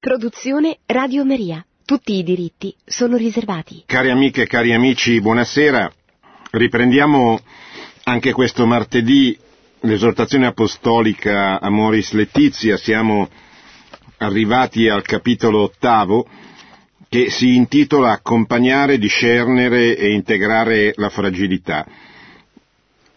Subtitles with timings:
[0.00, 1.66] Produzione Radio Maria.
[1.84, 3.82] Tutti i diritti sono riservati.
[3.84, 5.92] Cari amiche e cari amici, buonasera.
[6.52, 7.40] Riprendiamo
[8.04, 9.36] anche questo martedì
[9.80, 12.76] l'esortazione apostolica Amoris Letizia.
[12.76, 13.28] Siamo
[14.18, 16.28] arrivati al capitolo ottavo
[17.08, 21.84] che si intitola Accompagnare, discernere e integrare la fragilità.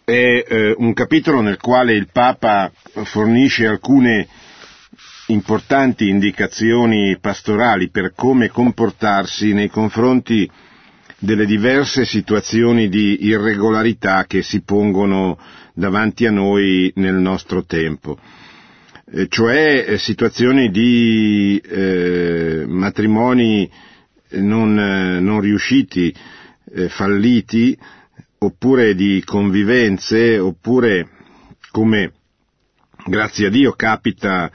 [0.02, 2.72] È eh, un capitolo nel quale il Papa
[3.04, 4.26] fornisce alcune
[5.26, 10.50] importanti indicazioni pastorali per come comportarsi nei confronti
[11.18, 15.38] delle diverse situazioni di irregolarità che si pongono
[15.72, 18.18] davanti a noi nel nostro tempo,
[19.12, 23.70] eh, cioè eh, situazioni di eh, matrimoni
[24.30, 26.12] non, eh, non riusciti,
[26.74, 27.78] eh, falliti,
[28.38, 31.08] oppure di convivenze, oppure
[31.70, 32.12] come
[33.06, 34.50] grazie a Dio capita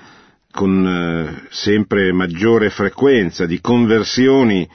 [0.57, 4.67] con eh, sempre maggiore frequenza di conversioni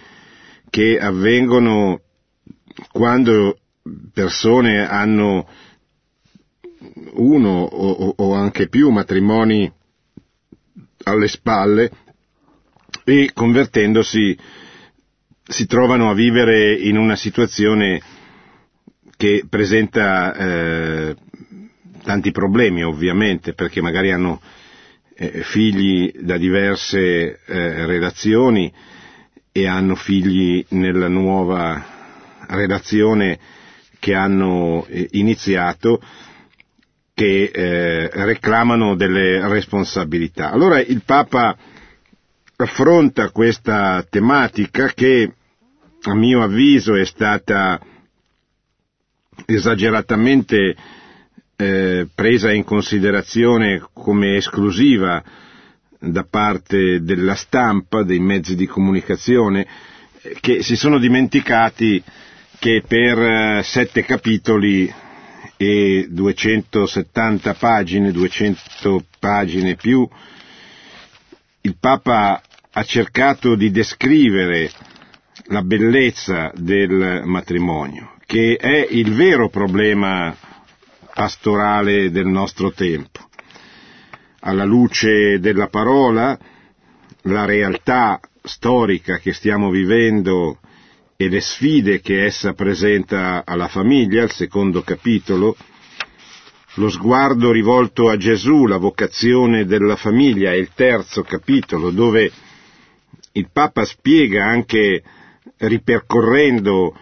[0.70, 2.02] che avvengono
[2.92, 3.58] quando
[4.12, 5.48] persone hanno
[7.14, 9.68] uno o, o, anche più matrimoni
[11.02, 11.90] alle spalle
[13.02, 14.38] e convertendosi
[15.42, 18.00] si trovano a vivere in una situazione
[19.16, 21.16] che presenta eh,
[22.04, 24.40] tanti problemi ovviamente perché magari hanno
[25.30, 28.72] figli da diverse eh, relazioni
[29.52, 31.84] e hanno figli nella nuova
[32.48, 33.38] relazione
[33.98, 36.00] che hanno eh, iniziato
[37.14, 40.50] che eh, reclamano delle responsabilità.
[40.50, 41.56] Allora il Papa
[42.56, 45.32] affronta questa tematica che
[46.02, 47.80] a mio avviso è stata
[49.46, 50.74] esageratamente
[51.56, 55.22] eh, presa in considerazione come esclusiva
[55.98, 59.66] da parte della stampa, dei mezzi di comunicazione,
[60.40, 62.02] che si sono dimenticati
[62.58, 64.92] che per eh, sette capitoli
[65.56, 70.08] e 270 pagine, 200 pagine più,
[71.62, 72.40] il Papa
[72.72, 74.70] ha cercato di descrivere
[75.46, 80.34] la bellezza del matrimonio, che è il vero problema
[81.14, 83.28] pastorale del nostro tempo.
[84.40, 86.38] Alla luce della parola,
[87.22, 90.58] la realtà storica che stiamo vivendo
[91.16, 95.56] e le sfide che essa presenta alla famiglia, il secondo capitolo,
[96.76, 102.32] lo sguardo rivolto a Gesù, la vocazione della famiglia, il terzo capitolo, dove
[103.32, 105.02] il Papa spiega anche
[105.58, 106.96] ripercorrendo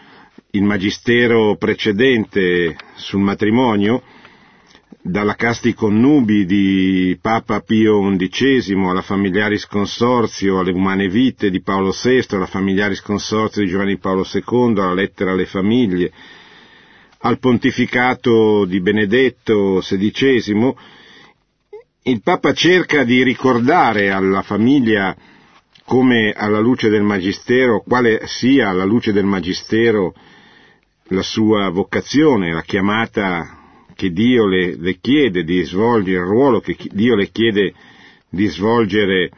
[0.52, 4.02] il magistero precedente sul matrimonio,
[5.02, 11.90] dalla casti connubi di Papa Pio XI alla Familiaris Consorzio, alle Umane Vite di Paolo
[11.90, 16.12] VI, alla Familiaris Consorzio di Giovanni Paolo II, alla lettera alle famiglie,
[17.20, 20.74] al pontificato di Benedetto XVI,
[22.02, 25.14] il Papa cerca di ricordare alla famiglia
[25.84, 30.14] come alla luce del Magistero, quale sia alla luce del Magistero
[31.10, 33.58] la sua vocazione, la chiamata
[33.94, 37.74] che Dio le, le, chiede di svolgere, il ruolo che Dio le chiede
[38.28, 39.30] di svolgere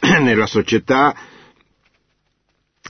[0.20, 1.14] nella società,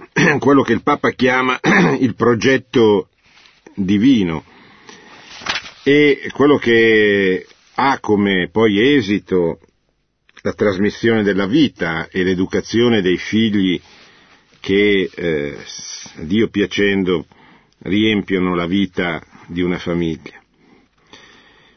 [0.38, 1.58] quello che il Papa chiama
[1.98, 3.08] il progetto
[3.74, 4.44] divino.
[5.82, 9.60] E quello che ha come poi esito
[10.42, 13.80] la trasmissione della vita e l'educazione dei figli
[14.66, 15.56] che, eh,
[16.22, 17.26] Dio piacendo,
[17.82, 20.42] riempiono la vita di una famiglia.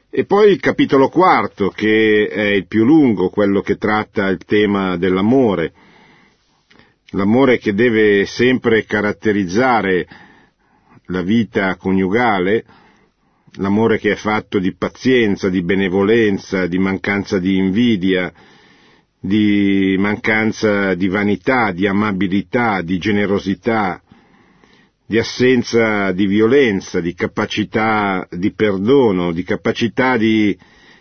[0.09, 4.97] E poi il capitolo quarto, che è il più lungo, quello che tratta il tema
[4.97, 5.71] dell'amore,
[7.11, 10.07] l'amore che deve sempre caratterizzare
[11.09, 12.65] la vita coniugale,
[13.57, 18.33] l'amore che è fatto di pazienza, di benevolenza, di mancanza di invidia,
[19.19, 24.01] di mancanza di vanità, di amabilità, di generosità,
[25.05, 30.57] di assenza di violenza, di capacità di perdono, di capacità di,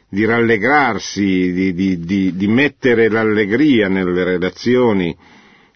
[0.09, 5.15] di rallegrarsi, di, di, di, mettere l'allegria nelle relazioni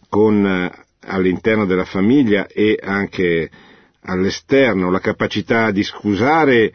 [0.09, 0.71] con,
[1.05, 3.51] all'interno della famiglia e anche
[4.05, 6.73] all'esterno, la capacità di scusare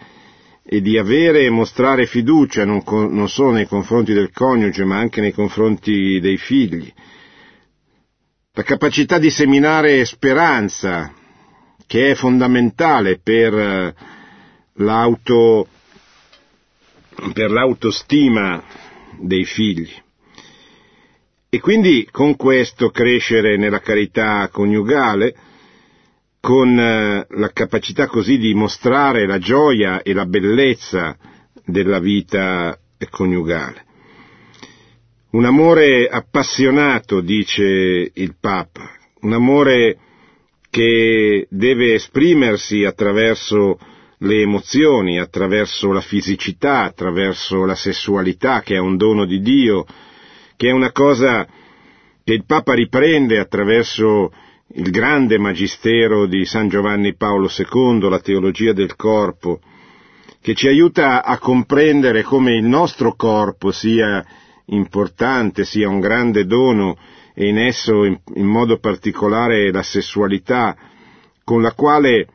[0.70, 5.22] e di avere e mostrare fiducia non, non solo nei confronti del coniuge ma anche
[5.22, 6.92] nei confronti dei figli,
[8.52, 11.14] la capacità di seminare speranza
[11.86, 13.96] che è fondamentale per eh,
[14.74, 15.68] l'auto,
[17.32, 18.62] per l'autostima
[19.20, 19.90] dei figli.
[21.50, 25.34] e quindi con questo crescere nella carità coniugale,
[26.48, 31.18] con eh, la capacità così di mostrare la gioia e la bellezza
[31.66, 32.80] della vita
[33.10, 33.84] coniugale.
[35.32, 38.90] Un amore appassionato, dice il Papa,
[39.24, 39.98] un amore
[40.70, 43.78] che deve esprimersi attraverso
[44.20, 49.86] le emozioni, attraverso la fisicità, attraverso la sessualità, che è un dono di Dio,
[50.56, 51.46] che è una cosa
[52.24, 54.32] che il Papa riprende attraverso
[54.74, 59.60] il grande magistero di San Giovanni Paolo II, la teologia del corpo,
[60.42, 64.24] che ci aiuta a comprendere come il nostro corpo sia
[64.66, 66.98] importante, sia un grande dono
[67.34, 70.76] e in esso in, modo particolare la sessualità
[71.44, 72.28] con la quale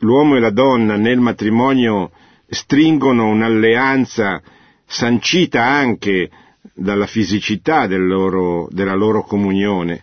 [0.00, 2.10] l'uomo e la donna nel matrimonio
[2.48, 4.42] stringono un'alleanza
[4.84, 6.30] sancita anche
[6.74, 10.02] dalla fisicità del loro, della loro comunione,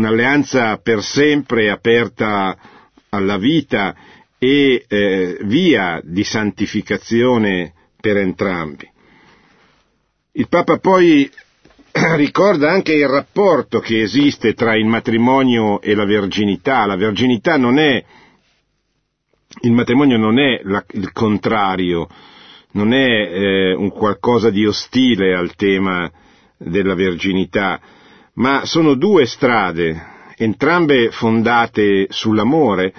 [0.00, 2.56] un'alleanza per sempre aperta
[3.10, 3.94] alla vita
[4.38, 8.88] e eh, via di santificazione per entrambi.
[10.32, 11.30] Il Papa poi
[12.16, 16.86] ricorda anche il rapporto che esiste tra il matrimonio e la verginità.
[16.86, 18.02] La verginità non è,
[19.62, 22.08] il matrimonio non è la, il contrario,
[22.72, 26.10] non è eh, un qualcosa di ostile al tema
[26.56, 27.80] della verginità,
[28.40, 30.02] ma sono due strade,
[30.36, 32.94] entrambe fondate sull'amore,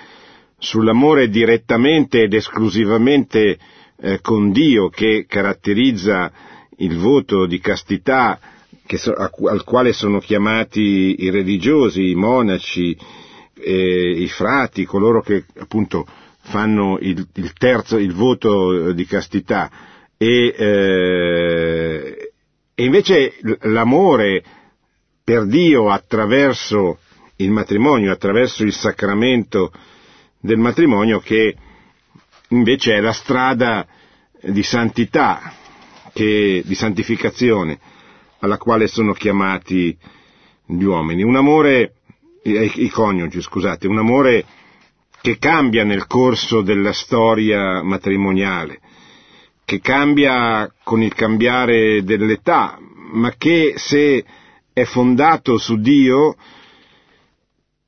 [0.59, 3.57] sull'amore direttamente ed esclusivamente
[3.99, 6.31] eh, con Dio che caratterizza
[6.77, 8.39] il voto di castità
[8.97, 12.95] so, al quale sono chiamati i religiosi, i monaci,
[13.55, 16.05] eh, i frati, coloro che appunto
[16.41, 19.71] fanno il, il terzo, il voto di castità.
[20.17, 22.31] E, eh,
[22.75, 24.43] e invece l'amore
[25.31, 26.97] per Dio attraverso
[27.37, 29.71] il matrimonio, attraverso il sacramento
[30.37, 31.55] del matrimonio che
[32.49, 33.87] invece è la strada
[34.41, 35.53] di santità,
[36.11, 37.79] che, di santificazione
[38.39, 39.97] alla quale sono chiamati
[40.65, 41.23] gli uomini.
[41.23, 41.93] Un amore,
[42.43, 44.43] i, i coniugi, scusate, un amore
[45.21, 48.81] che cambia nel corso della storia matrimoniale,
[49.63, 52.77] che cambia con il cambiare dell'età,
[53.13, 54.25] ma che se
[54.73, 56.35] è fondato su Dio,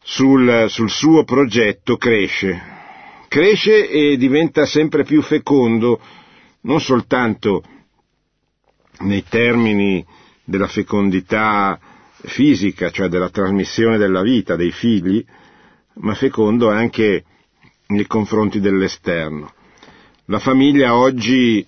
[0.01, 2.71] sul, sul suo progetto, cresce.
[3.27, 6.00] Cresce e diventa sempre più fecondo,
[6.62, 7.63] non soltanto
[9.00, 10.06] nei termini
[10.44, 11.80] della fecondità
[12.25, 15.24] fisica, cioè della trasmissione della vita dei figli,
[15.95, 17.24] ma fecondo anche
[17.88, 19.51] nei confronti dell'esterno.
[20.25, 21.65] La famiglia oggi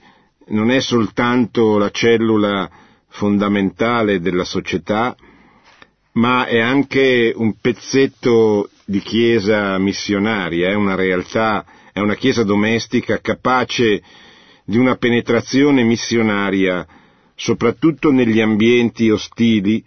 [0.48, 2.70] non è soltanto la cellula
[3.16, 5.16] fondamentale della società,
[6.14, 13.20] ma è anche un pezzetto di chiesa missionaria, è una realtà, è una chiesa domestica
[13.20, 14.02] capace
[14.66, 16.86] di una penetrazione missionaria,
[17.36, 19.84] soprattutto negli ambienti ostili,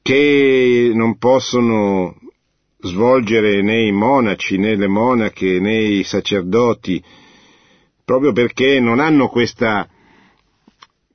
[0.00, 2.14] che non possono
[2.78, 7.02] svolgere né i monaci, né le monache, né i sacerdoti,
[8.04, 9.88] proprio perché non hanno questa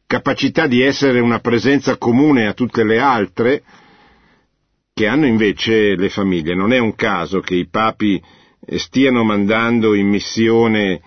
[0.09, 3.61] capacità di essere una presenza comune a tutte le altre,
[4.91, 6.55] che hanno invece le famiglie.
[6.55, 8.19] Non è un caso che i papi
[8.77, 10.99] stiano mandando in missione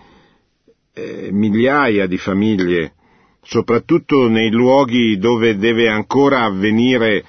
[0.93, 2.93] eh, migliaia di famiglie,
[3.41, 7.25] soprattutto nei luoghi dove deve ancora avvenire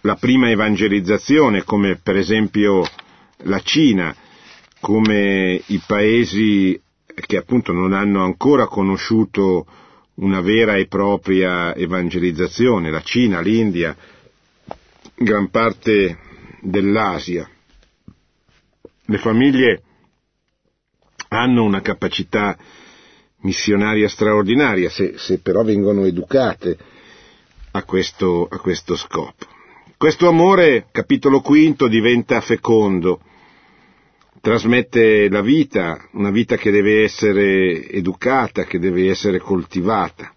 [0.00, 2.84] la prima evangelizzazione, come per esempio
[3.44, 4.12] la Cina,
[4.80, 9.64] come i paesi che appunto non hanno ancora conosciuto
[10.16, 13.96] una vera e propria evangelizzazione, la Cina, l'India,
[15.16, 16.18] gran parte
[16.60, 17.48] dell'Asia.
[19.06, 19.82] Le famiglie
[21.28, 22.56] hanno una capacità
[23.40, 26.78] missionaria straordinaria, se, se però vengono educate
[27.72, 29.46] a questo, a questo scopo.
[29.96, 33.20] Questo amore, capitolo quinto, diventa fecondo,
[34.44, 40.34] trasmette la vita, una vita che deve essere educata, che deve essere coltivata.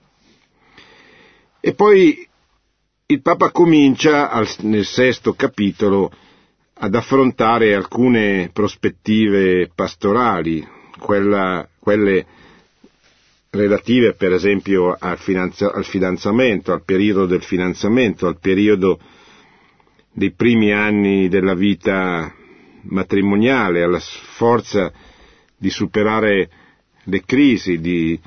[1.60, 2.26] E poi
[3.08, 6.10] il Papa comincia al, nel sesto capitolo
[6.76, 10.66] ad affrontare alcune prospettive pastorali,
[10.98, 12.26] quella, quelle
[13.50, 19.02] relative per esempio al, finanzia, al fidanzamento, al periodo del finanziamento, al periodo
[20.14, 22.34] dei primi anni della vita
[22.84, 24.92] matrimoniale, alla forza
[25.58, 26.50] di superare
[27.04, 28.20] le crisi, di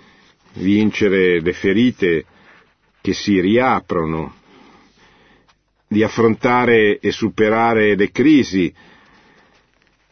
[0.55, 2.25] vincere le ferite
[3.01, 4.35] che si riaprono
[5.87, 8.73] di affrontare e superare le crisi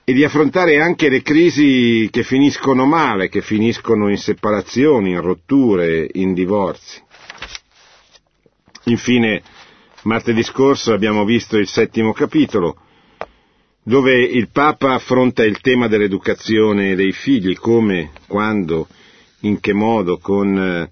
[0.05, 6.09] e di affrontare anche le crisi che finiscono male, che finiscono in separazioni, in rotture,
[6.15, 7.01] in divorzi.
[8.85, 9.43] Infine,
[10.05, 12.77] martedì scorso abbiamo visto il settimo capitolo,
[13.89, 18.87] dove il Papa affronta il tema dell'educazione dei figli, come, quando,
[19.41, 20.87] in che modo, con,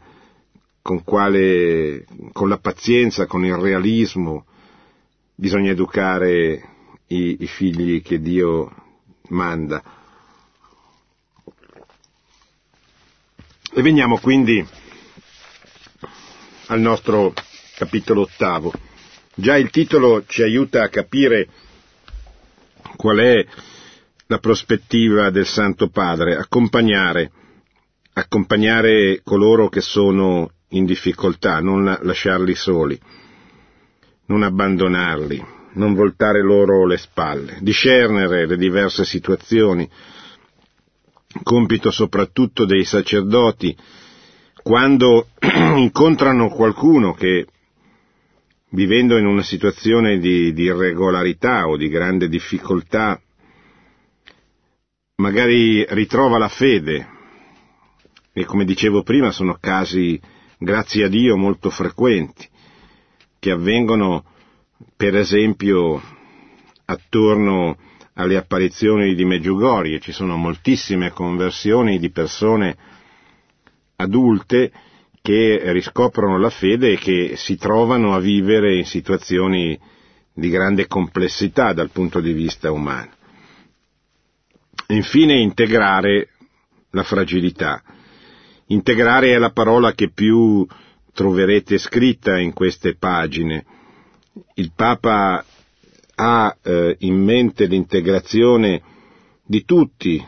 [0.81, 4.47] con, quale, con la pazienza, con il realismo,
[5.35, 6.69] bisogna educare
[7.09, 8.75] i, i figli che Dio
[9.29, 9.83] manda.
[13.75, 14.67] E veniamo quindi
[16.69, 17.35] al nostro
[17.77, 18.73] capitolo ottavo.
[19.35, 21.47] Già il titolo ci aiuta a capire
[22.97, 23.47] qual è
[24.29, 27.31] la prospettiva del Santo Padre, accompagnare,
[28.13, 32.99] accompagnare coloro che sono in difficoltà, non lasciarli soli,
[34.27, 39.89] non abbandonarli, non voltare loro le spalle, discernere le diverse situazioni,
[41.43, 43.77] compito soprattutto dei sacerdoti,
[44.63, 45.29] quando
[45.77, 47.47] incontrano qualcuno che,
[48.77, 53.19] vivendo in una situazione di, di irregolarità o di grande difficoltà,
[55.17, 57.09] magari ritrova la fede,
[58.35, 60.21] e come dicevo prima sono casi,
[60.59, 62.47] grazie a Dio, molto frequenti,
[63.39, 64.25] che avvengono
[64.95, 65.99] per esempio
[66.85, 67.79] attorno
[68.13, 70.01] alle apparizioni di Meggiugorie.
[70.01, 72.77] Ci sono moltissime conversioni di persone
[73.97, 74.71] adulte
[75.27, 79.77] che riscoprono la fede e che si trovano a vivere in situazioni
[80.33, 83.11] di grande complessità dal punto di vista umano.
[84.91, 86.29] Infine integrare
[86.91, 87.83] la fragilità.
[88.67, 90.65] Integrare è la parola che più
[91.13, 93.65] troverete scritta in queste pagine
[94.55, 95.45] il Papa
[96.15, 98.81] ha eh, in mente l'integrazione
[99.45, 100.25] di tutti,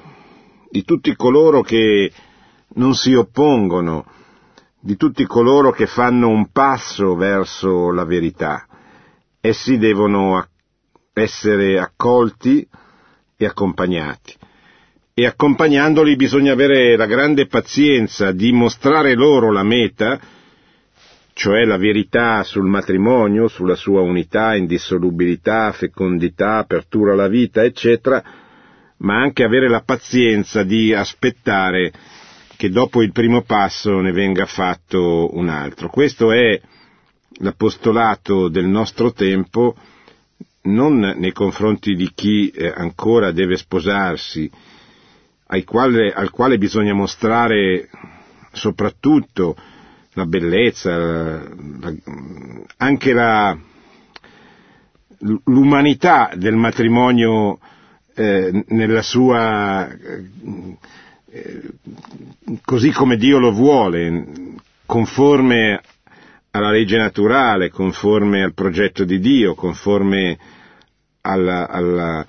[0.71, 2.11] di tutti coloro che
[2.75, 4.05] non si oppongono,
[4.81, 8.67] di tutti coloro che fanno un passo verso la verità.
[9.41, 10.47] Essi devono
[11.13, 12.67] essere accolti
[13.37, 14.35] e accompagnati.
[15.15, 20.21] E accompagnandoli bisogna avere la grande pazienza di mostrare loro la meta,
[21.33, 28.23] cioè la verità sul matrimonio, sulla sua unità, indissolubilità, fecondità, apertura alla vita, eccetera,
[28.99, 31.93] ma anche avere la pazienza di aspettare
[32.59, 35.89] che dopo il primo passo ne venga fatto un altro.
[35.89, 36.61] Questo è
[37.39, 39.77] l'apostolato del nostro tempo,
[40.63, 44.51] non nei confronti di chi eh, ancora deve sposarsi,
[45.65, 47.89] quale, al quale bisogna mostrare
[48.51, 49.55] soprattutto
[50.15, 51.95] la bellezza, la,
[52.79, 53.57] anche la,
[55.45, 57.61] l'umanità del matrimonio
[58.17, 60.25] eh, nella sua eh,
[62.65, 64.25] così come Dio lo vuole,
[64.87, 65.81] conforme
[66.51, 70.39] alla legge naturale, conforme al progetto di Dio, conforme
[71.21, 72.27] alla, alla,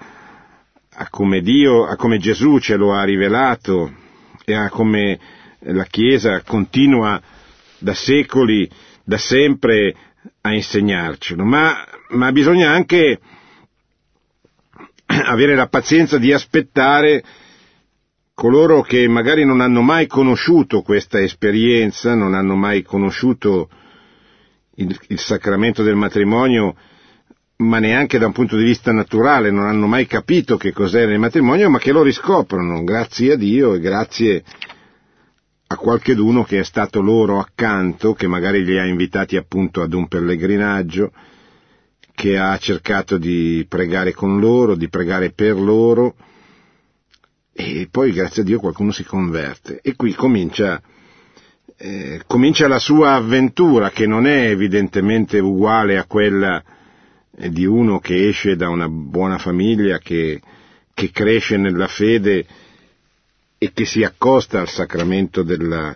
[0.91, 3.93] a come Dio, a come Gesù ce lo ha rivelato
[4.43, 5.19] e a come
[5.59, 7.21] la Chiesa continua
[7.77, 8.69] da secoli,
[9.03, 9.95] da sempre
[10.41, 13.19] a insegnarcelo, ma, ma bisogna anche
[15.05, 17.23] avere la pazienza di aspettare
[18.39, 23.67] coloro che magari non hanno mai conosciuto questa esperienza, non hanno mai conosciuto
[24.75, 26.73] il, il, sacramento del matrimonio,
[27.57, 31.19] ma neanche da un punto di vista naturale, non hanno mai capito che cos'è il
[31.19, 34.41] matrimonio, ma che lo riscoprono, grazie a Dio e grazie
[35.67, 40.07] a qualcheduno che è stato loro accanto, che magari li ha invitati appunto ad un
[40.07, 41.11] pellegrinaggio,
[42.15, 46.15] che ha cercato di pregare con loro, di pregare per loro,
[47.61, 49.81] e poi grazie a Dio qualcuno si converte.
[49.83, 50.81] E qui comincia,
[51.75, 56.63] eh, comincia la sua avventura, che non è evidentemente uguale a quella
[57.35, 60.39] eh, di uno che esce da una buona famiglia, che,
[60.93, 62.45] che cresce nella fede,
[63.57, 65.93] e che si accosta al sacramento della,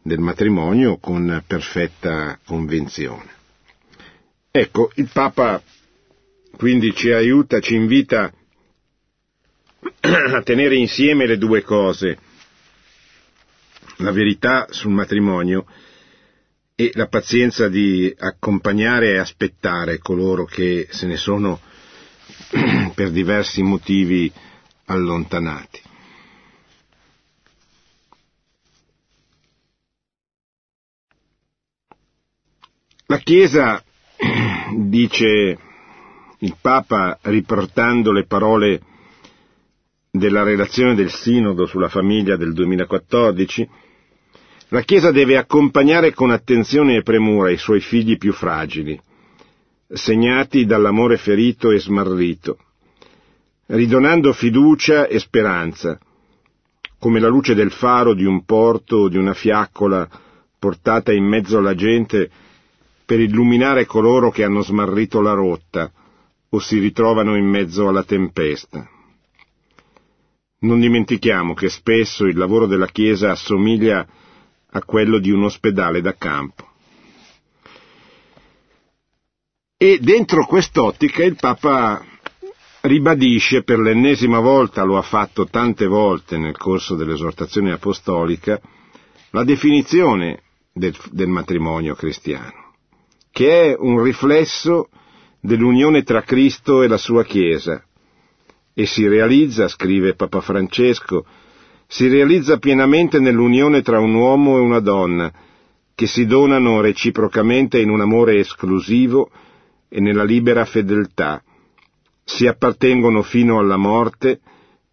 [0.00, 3.28] del matrimonio con perfetta convinzione.
[4.52, 5.60] Ecco, il Papa
[6.56, 8.32] quindi ci aiuta, ci invita
[10.00, 12.18] a tenere insieme le due cose,
[13.96, 15.66] la verità sul matrimonio
[16.76, 21.60] e la pazienza di accompagnare e aspettare coloro che se ne sono
[22.94, 24.32] per diversi motivi
[24.86, 25.80] allontanati.
[33.06, 33.82] La Chiesa
[34.76, 35.58] dice
[36.38, 38.80] il Papa riportando le parole
[40.14, 43.66] della relazione del Sinodo sulla famiglia del 2014,
[44.68, 49.00] la Chiesa deve accompagnare con attenzione e premura i suoi figli più fragili,
[49.88, 52.58] segnati dall'amore ferito e smarrito,
[53.68, 55.98] ridonando fiducia e speranza,
[56.98, 60.06] come la luce del faro di un porto o di una fiaccola
[60.58, 62.30] portata in mezzo alla gente
[63.06, 65.90] per illuminare coloro che hanno smarrito la rotta
[66.50, 68.91] o si ritrovano in mezzo alla tempesta.
[70.62, 74.06] Non dimentichiamo che spesso il lavoro della Chiesa assomiglia
[74.70, 76.68] a quello di un ospedale da campo.
[79.76, 82.04] E dentro quest'ottica il Papa
[82.82, 88.60] ribadisce per l'ennesima volta, lo ha fatto tante volte nel corso dell'esortazione apostolica,
[89.30, 90.42] la definizione
[90.72, 92.74] del, del matrimonio cristiano,
[93.32, 94.88] che è un riflesso
[95.40, 97.84] dell'unione tra Cristo e la sua Chiesa,
[98.74, 101.24] e si realizza, scrive Papa Francesco,
[101.86, 105.32] si realizza pienamente nell'unione tra un uomo e una donna,
[105.94, 109.30] che si donano reciprocamente in un amore esclusivo
[109.88, 111.42] e nella libera fedeltà,
[112.24, 114.40] si appartengono fino alla morte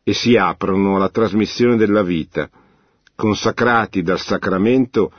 [0.04, 2.50] e si aprono alla trasmissione della vita,
[3.16, 5.12] consacrati dal sacramento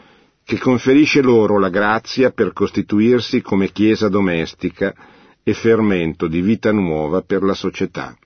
[0.45, 4.93] che conferisce loro la grazia per costituirsi come Chiesa domestica
[5.43, 8.17] e fermento di vita nuova per la società.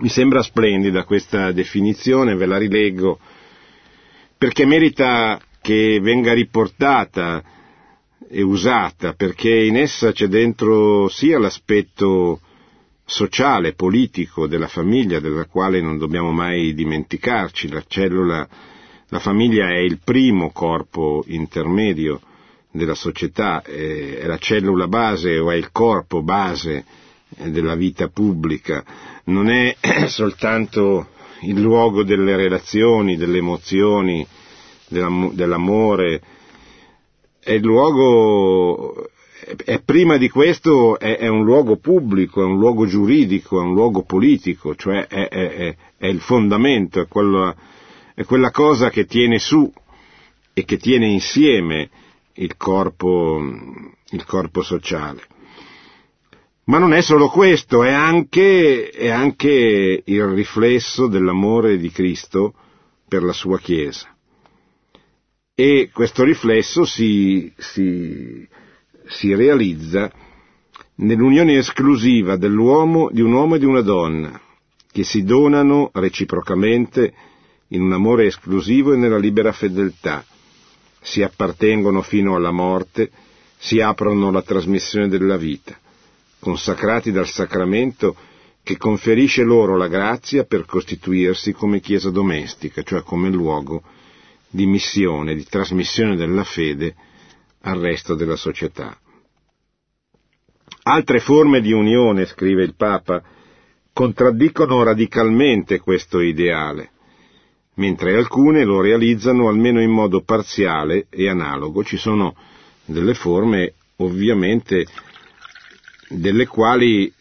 [0.00, 3.18] Mi sembra splendida questa definizione, ve la rileggo,
[4.38, 7.42] perché merita che venga riportata
[8.28, 12.40] e usata, perché in essa c'è dentro sia l'aspetto
[13.04, 18.48] sociale, politico della famiglia, della quale non dobbiamo mai dimenticarci, la cellula,
[19.08, 22.20] la famiglia è il primo corpo intermedio
[22.70, 26.84] della società, è la cellula base o è il corpo base
[27.28, 28.84] della vita pubblica,
[29.24, 29.76] non è
[30.06, 31.08] soltanto
[31.42, 34.26] il luogo delle relazioni, delle emozioni,
[34.88, 36.20] dell'amore,
[37.38, 39.08] è il luogo,
[39.64, 43.74] è, prima di questo è, è, un luogo pubblico, è un luogo giuridico, è un
[43.74, 47.54] luogo politico, cioè è, è il fondamento, è quella,
[48.14, 49.70] è quella cosa che tiene su
[50.52, 51.88] e che tiene insieme
[52.34, 53.40] il corpo,
[54.10, 55.22] il corpo sociale.
[56.68, 62.52] Ma non è solo questo, è anche, è anche il riflesso dell'amore di Cristo
[63.08, 64.14] per la sua Chiesa.
[65.54, 68.46] E questo riflesso si, si,
[69.06, 70.12] si realizza
[70.96, 74.38] nell'unione esclusiva dell'uomo, di un uomo e di una donna,
[74.92, 77.14] che si donano reciprocamente
[77.68, 80.22] in un amore esclusivo e nella libera fedeltà,
[81.00, 83.10] si appartengono fino alla morte,
[83.56, 85.78] si aprono alla trasmissione della vita
[86.38, 88.16] consacrati dal sacramento
[88.62, 93.82] che conferisce loro la grazia per costituirsi come Chiesa domestica, cioè come luogo
[94.50, 96.94] di missione, di trasmissione della fede
[97.62, 98.96] al resto della società.
[100.82, 103.22] Altre forme di unione, scrive il Papa,
[103.92, 106.90] contraddicono radicalmente questo ideale,
[107.74, 111.82] mentre alcune lo realizzano almeno in modo parziale e analogo.
[111.84, 112.34] Ci sono
[112.84, 114.86] delle forme ovviamente
[116.08, 117.12] delle quali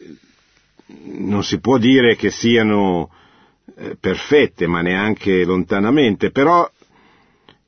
[0.88, 3.12] non si può dire che siano
[3.76, 6.70] eh, perfette, ma neanche lontanamente, però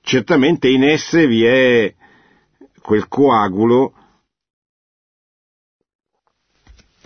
[0.01, 1.93] certamente in esse vi è
[2.81, 3.93] quel coagulo,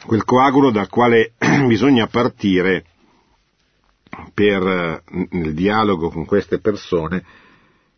[0.06, 1.34] quel coagulo dal quale
[1.68, 2.86] bisogna partire
[4.34, 7.26] per, nel dialogo con queste persone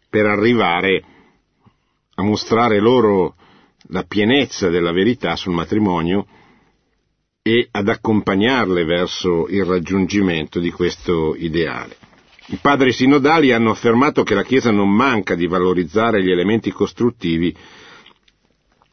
[0.09, 1.03] per arrivare
[2.15, 3.35] a mostrare loro
[3.89, 6.25] la pienezza della verità sul matrimonio
[7.41, 11.95] e ad accompagnarle verso il raggiungimento di questo ideale.
[12.47, 17.55] I padri sinodali hanno affermato che la Chiesa non manca di valorizzare gli elementi costruttivi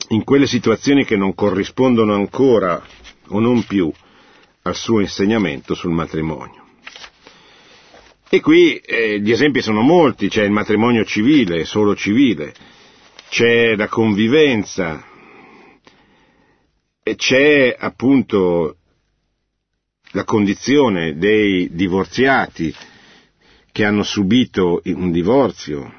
[0.09, 2.83] in quelle situazioni che non corrispondono ancora
[3.29, 3.91] o non più
[4.63, 6.61] al suo insegnamento sul matrimonio.
[8.29, 12.55] E qui eh, gli esempi sono molti, c'è il matrimonio civile, solo civile,
[13.33, 15.03] c'è la convivenza
[17.03, 18.77] e c'è appunto
[20.11, 22.75] la condizione dei divorziati
[23.73, 25.91] che hanno subito un divorzio,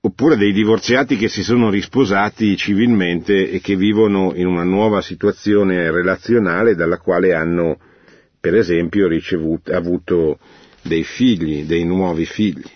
[0.00, 5.88] oppure dei divorziati che si sono risposati civilmente e che vivono in una nuova situazione
[5.88, 7.78] relazionale dalla quale hanno,
[8.40, 10.40] per esempio, ricevuto, avuto
[10.82, 12.68] dei figli, dei nuovi figli.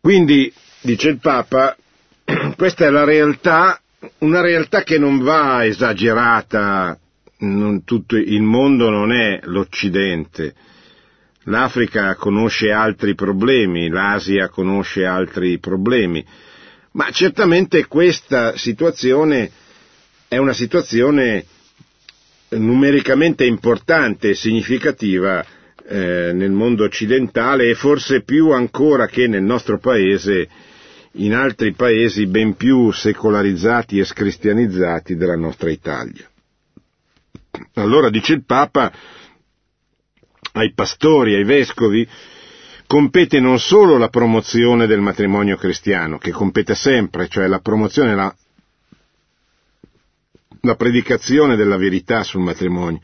[0.00, 0.50] Quindi
[0.84, 1.76] dice il Papa,
[2.56, 3.78] questa è la realtà
[4.18, 6.98] una realtà che non va esagerata,
[7.38, 10.54] non tutto, il mondo non è l'Occidente,
[11.44, 16.24] l'Africa conosce altri problemi, l'Asia conosce altri problemi,
[16.92, 19.50] ma certamente questa situazione
[20.28, 21.44] è una situazione
[22.50, 25.44] numericamente importante e significativa
[25.86, 30.48] eh, nel mondo occidentale e forse più ancora che nel nostro paese
[31.16, 36.28] in altri paesi ben più secolarizzati e scristianizzati della nostra Italia.
[37.74, 38.92] Allora dice il Papa
[40.52, 42.08] ai pastori, ai vescovi,
[42.86, 48.34] compete non solo la promozione del matrimonio cristiano, che compete sempre, cioè la promozione, la,
[50.62, 53.00] la predicazione della verità sul matrimonio,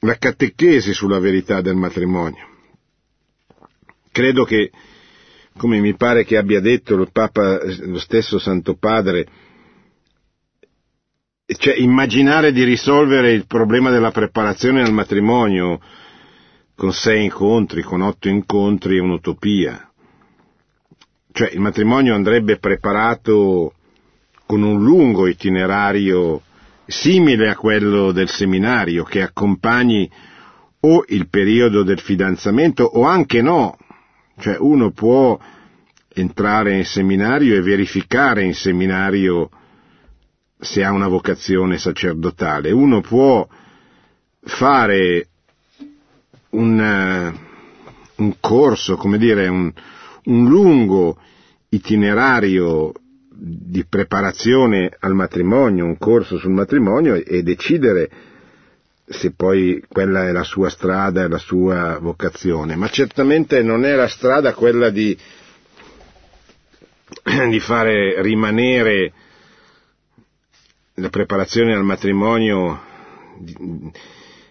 [0.00, 2.48] la catechesi sulla verità del matrimonio.
[4.10, 4.70] Credo che
[5.56, 9.26] come mi pare che abbia detto lo Papa, lo stesso Santo Padre,
[11.46, 15.80] cioè immaginare di risolvere il problema della preparazione al matrimonio
[16.74, 19.90] con sei incontri, con otto incontri è un'utopia.
[21.30, 23.74] Cioè il matrimonio andrebbe preparato
[24.46, 26.42] con un lungo itinerario
[26.86, 30.10] simile a quello del seminario che accompagni
[30.80, 33.76] o il periodo del fidanzamento o anche no,
[34.42, 35.38] cioè uno può
[36.08, 39.48] entrare in seminario e verificare in seminario
[40.58, 43.46] se ha una vocazione sacerdotale, uno può
[44.40, 45.28] fare
[46.50, 46.78] un,
[48.16, 49.72] uh, un corso, come dire, un,
[50.24, 51.18] un lungo
[51.68, 52.92] itinerario
[53.30, 58.10] di preparazione al matrimonio, un corso sul matrimonio e decidere
[59.12, 63.94] se poi quella è la sua strada e la sua vocazione, ma certamente non è
[63.94, 65.16] la strada quella di,
[67.48, 69.12] di fare rimanere
[70.94, 72.80] la preparazione al matrimonio,
[73.38, 73.54] di,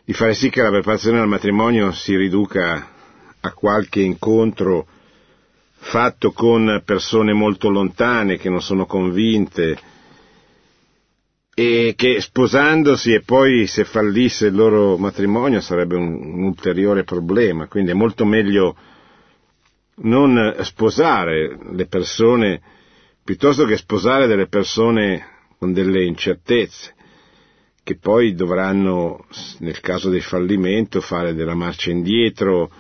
[0.06, 2.90] di fare sì che la preparazione al matrimonio si riduca
[3.40, 4.88] a qualche incontro
[5.74, 9.78] fatto con persone molto lontane che non sono convinte,
[11.62, 17.68] e che sposandosi e poi se fallisse il loro matrimonio sarebbe un, un ulteriore problema,
[17.68, 18.76] quindi è molto meglio
[20.04, 22.60] non sposare le persone
[23.24, 25.24] piuttosto che sposare delle persone
[25.60, 26.96] con delle incertezze
[27.84, 29.26] che poi dovranno,
[29.60, 32.72] nel caso del fallimento, fare della marcia indietro,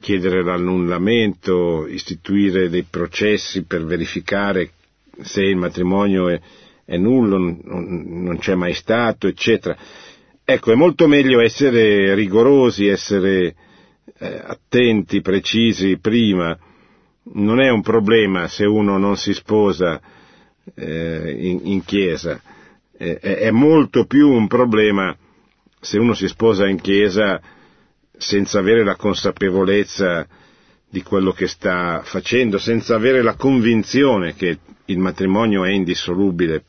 [0.00, 4.70] chiedere l'annullamento, istituire dei processi per verificare
[5.22, 6.40] se il matrimonio è,
[6.84, 9.76] è nullo, non c'è mai stato, eccetera.
[10.44, 13.54] Ecco, è molto meglio essere rigorosi, essere
[14.18, 16.56] eh, attenti, precisi prima.
[17.34, 20.00] Non è un problema se uno non si sposa
[20.74, 22.40] eh, in, in, chiesa,
[22.96, 25.16] eh, è molto più un problema
[25.80, 27.40] se uno si sposa in chiesa
[28.16, 30.26] senza avere la consapevolezza
[30.88, 36.64] di quello che sta facendo, senza avere la convinzione che il matrimonio è indissolubile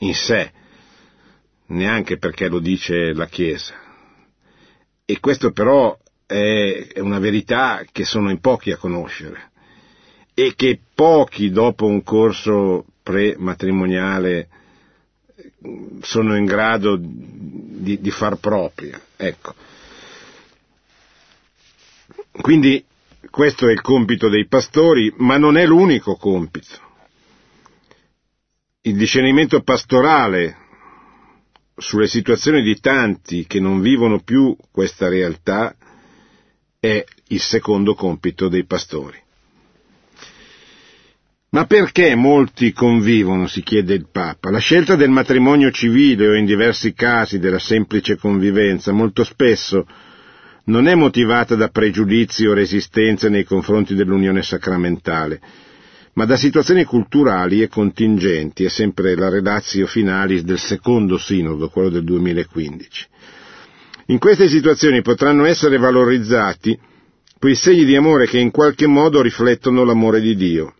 [0.00, 0.52] in sé,
[1.66, 3.74] neanche perché lo dice la Chiesa.
[5.04, 9.50] E questo però è una verità che sono in pochi a conoscere
[10.34, 14.48] e che pochi dopo un corso pre-matrimoniale
[16.02, 19.00] sono in grado di, di far propria.
[19.16, 19.54] Ecco.
[22.30, 22.84] Quindi
[23.28, 26.88] questo è il compito dei pastori, ma non è l'unico compito
[28.82, 30.56] il discernimento pastorale
[31.76, 35.74] sulle situazioni di tanti che non vivono più questa realtà
[36.78, 39.18] è il secondo compito dei pastori.
[41.50, 44.50] Ma perché molti convivono, si chiede il Papa?
[44.50, 49.86] La scelta del matrimonio civile o in diversi casi della semplice convivenza molto spesso
[50.66, 55.40] non è motivata da pregiudizi o resistenze nei confronti dell'unione sacramentale,
[56.14, 61.88] ma da situazioni culturali e contingenti, è sempre la redazione finale del secondo sinodo, quello
[61.88, 63.06] del 2015.
[64.06, 66.78] In queste situazioni potranno essere valorizzati
[67.38, 70.74] quei segni di amore che in qualche modo riflettono l'amore di Dio.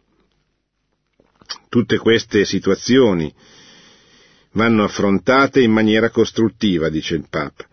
[1.68, 3.32] Tutte queste situazioni
[4.52, 7.64] vanno affrontate in maniera costruttiva, dice il Papa,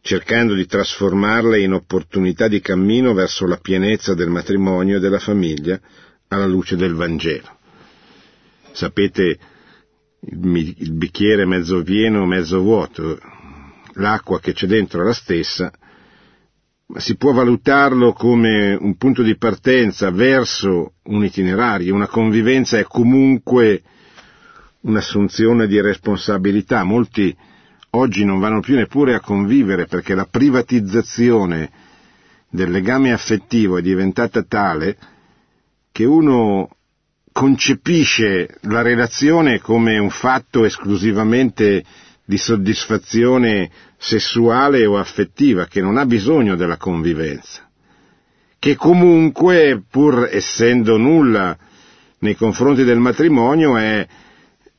[0.00, 5.78] cercando di trasformarle in opportunità di cammino verso la pienezza del matrimonio e della famiglia,
[6.32, 7.58] alla luce del Vangelo.
[8.72, 9.38] Sapete,
[10.20, 13.18] il bicchiere mezzo pieno, mezzo vuoto,
[13.94, 15.70] l'acqua che c'è dentro è la stessa,
[16.86, 22.84] ma si può valutarlo come un punto di partenza verso un itinerario, una convivenza è
[22.84, 23.82] comunque
[24.80, 26.84] un'assunzione di responsabilità.
[26.84, 27.34] Molti
[27.90, 31.70] oggi non vanno più neppure a convivere perché la privatizzazione
[32.50, 34.96] del legame affettivo è diventata tale
[35.92, 36.70] che uno
[37.30, 41.84] concepisce la relazione come un fatto esclusivamente
[42.24, 47.68] di soddisfazione sessuale o affettiva, che non ha bisogno della convivenza,
[48.58, 51.56] che comunque, pur essendo nulla
[52.20, 54.06] nei confronti del matrimonio, è,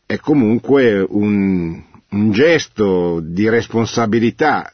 [0.06, 4.72] è comunque un, un gesto di responsabilità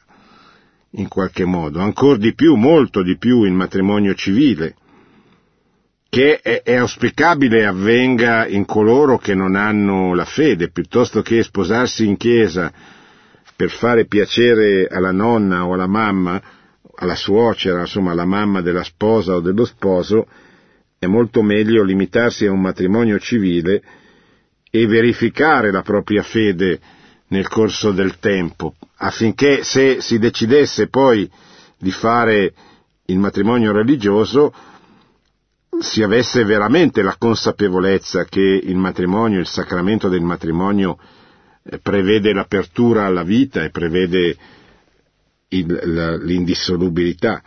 [0.91, 4.75] in qualche modo, ancora di più, molto di più il matrimonio civile,
[6.09, 12.05] che è, è, auspicabile avvenga in coloro che non hanno la fede, piuttosto che sposarsi
[12.05, 12.73] in chiesa
[13.55, 16.41] per fare piacere alla nonna o alla mamma,
[16.95, 20.27] alla suocera, insomma alla mamma della sposa o dello sposo,
[20.97, 23.81] è molto meglio limitarsi a un matrimonio civile
[24.71, 26.79] e verificare la propria fede
[27.27, 31.29] nel corso del tempo, affinché se si decidesse poi
[31.77, 32.53] di fare
[33.05, 34.51] il matrimonio religioso
[35.79, 40.97] si avesse veramente la consapevolezza che il matrimonio, il sacramento del matrimonio
[41.63, 44.35] eh, prevede l'apertura alla vita e prevede
[45.49, 47.41] il, la, l'indissolubilità.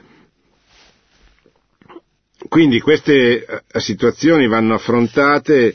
[2.48, 5.74] Quindi queste eh, situazioni vanno affrontate,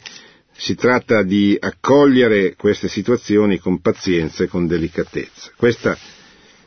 [0.52, 5.52] si tratta di accogliere queste situazioni con pazienza e con delicatezza.
[5.56, 5.96] Questa,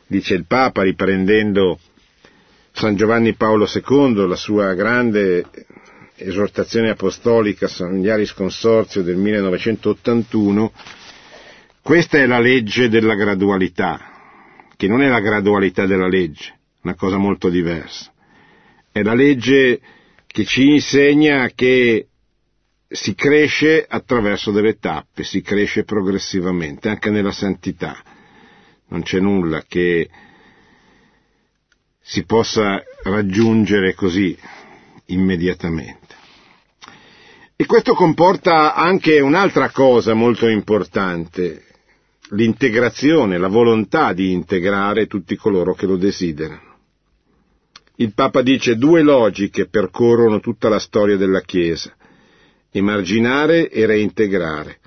[0.07, 1.77] dice il Papa, riprendendo
[2.71, 5.45] San Giovanni Paolo II, la sua grande
[6.21, 10.71] esortazione apostolica Familiaris Consorzio del 1981,
[11.81, 13.99] questa è la legge della gradualità,
[14.77, 18.11] che non è la gradualità della legge, una cosa molto diversa.
[18.91, 19.79] È la legge
[20.27, 22.07] che ci insegna che
[22.87, 27.97] si cresce attraverso delle tappe, si cresce progressivamente, anche nella santità.
[28.89, 30.09] Non c'è nulla che
[32.01, 34.37] si possa raggiungere così
[35.05, 36.00] immediatamente.
[37.61, 41.63] E questo comporta anche un'altra cosa molto importante,
[42.29, 46.77] l'integrazione, la volontà di integrare tutti coloro che lo desiderano.
[47.97, 51.95] Il Papa dice due logiche percorrono tutta la storia della Chiesa,
[52.71, 54.79] emarginare e reintegrare.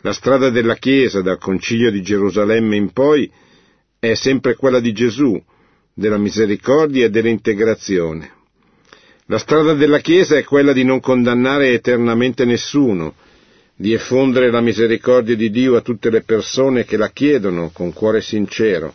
[0.00, 3.30] La strada della Chiesa dal Concilio di Gerusalemme in poi
[4.00, 5.40] è sempre quella di Gesù,
[5.94, 8.32] della misericordia e dell'integrazione.
[9.28, 13.14] La strada della Chiesa è quella di non condannare eternamente nessuno,
[13.74, 18.20] di effondere la misericordia di Dio a tutte le persone che la chiedono con cuore
[18.20, 18.94] sincero,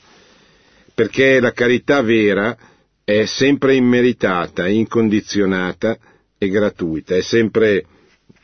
[0.93, 2.55] perché la carità vera
[3.03, 5.97] è sempre immeritata, incondizionata
[6.37, 7.85] e gratuita, è sempre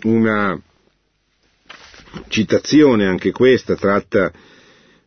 [0.05, 0.59] una
[2.29, 4.31] citazione anche questa tratta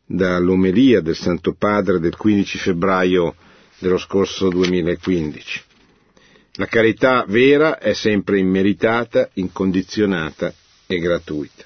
[0.07, 3.35] dall'omelia del Santo Padre del 15 febbraio
[3.81, 5.67] dello scorso 2015.
[6.59, 10.53] La carità vera è sempre immeritata, incondizionata
[10.89, 11.65] e gratuita.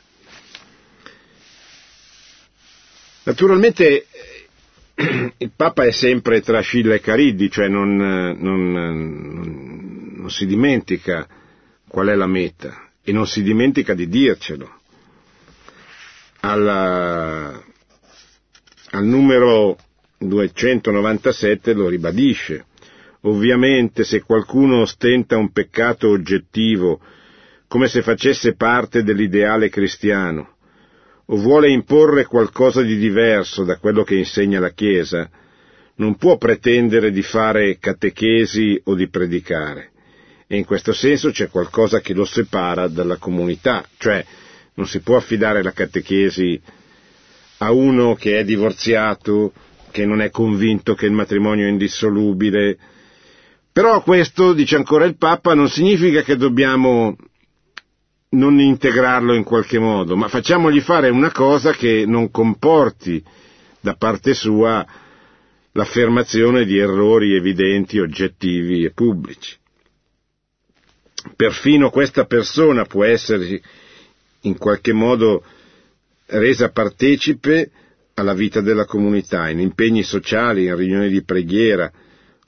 [3.23, 4.07] Naturalmente
[5.39, 11.27] il Papa è sempre tra Scilla e Cariddi, cioè non, non, non, non si dimentica
[11.89, 14.81] qual è la meta e non si dimentica di dircelo.
[16.41, 17.65] Alla,
[18.91, 19.79] al numero
[20.19, 22.67] 297 lo ribadisce.
[23.23, 27.01] Ovviamente se qualcuno ostenta un peccato oggettivo,
[27.69, 30.57] come se facesse parte dell'ideale cristiano,
[31.27, 35.31] o vuole imporre qualcosa di diverso da quello che insegna la Chiesa,
[35.97, 39.91] non può pretendere di fare catechesi o di predicare.
[40.47, 44.25] E in questo senso c'è qualcosa che lo separa dalla comunità, cioè
[44.75, 46.61] non si può affidare la catechesi
[47.59, 49.53] a uno che è divorziato,
[49.91, 52.79] che non è convinto che il matrimonio è indissolubile.
[53.73, 57.17] Però questo, dice ancora il Papa, non significa che dobbiamo
[58.31, 63.23] non integrarlo in qualche modo, ma facciamogli fare una cosa che non comporti
[63.81, 64.87] da parte sua
[65.73, 69.57] l'affermazione di errori evidenti, oggettivi e pubblici.
[71.35, 73.61] Perfino questa persona può essere
[74.43, 75.43] in qualche modo
[76.27, 77.71] resa partecipe
[78.15, 81.91] alla vita della comunità, in impegni sociali, in riunioni di preghiera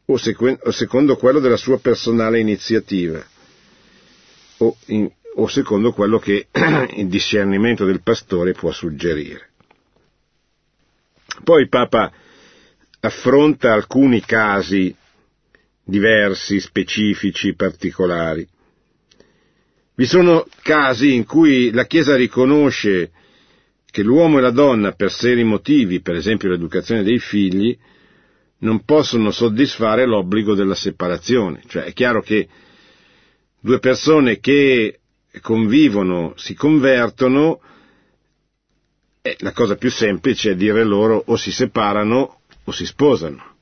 [0.07, 3.25] o, sequ- o secondo quello della sua personale iniziativa
[4.59, 6.49] o, in, o secondo quello che
[6.97, 9.51] il discernimento del pastore può suggerire.
[11.43, 12.13] Poi il Papa
[13.01, 14.95] affronta alcuni casi
[15.83, 18.49] diversi, specifici, particolari
[19.97, 23.13] Vi sono casi in cui la Chiesa riconosce
[23.89, 27.79] che l'uomo e la donna, per seri motivi, per esempio l'educazione dei figli,
[28.65, 31.63] non possono soddisfare l'obbligo della separazione.
[31.67, 32.49] Cioè è chiaro che
[33.61, 35.01] due persone che
[35.41, 37.61] convivono, si convertono,
[39.23, 43.53] eh, la cosa più semplice è dire loro o si separano o si sposano.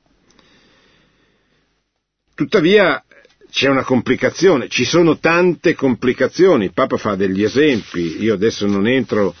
[2.35, 3.03] Tuttavia
[3.51, 8.87] c'è una complicazione, ci sono tante complicazioni, il Papa fa degli esempi, io adesso non
[8.87, 9.35] entro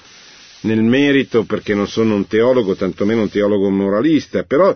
[0.61, 4.73] nel merito perché non sono un teologo, tantomeno un teologo moralista, però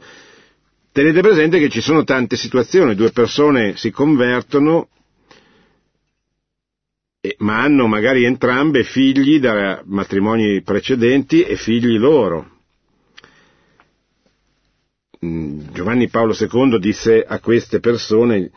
[0.98, 4.90] tenete presente che ci sono tante situazioni, due persone si convertono,
[7.38, 12.50] ma hanno magari entrambe figli da matrimoni precedenti e figli loro.
[15.24, 18.50] Mm, Giovanni Paolo II disse a queste persone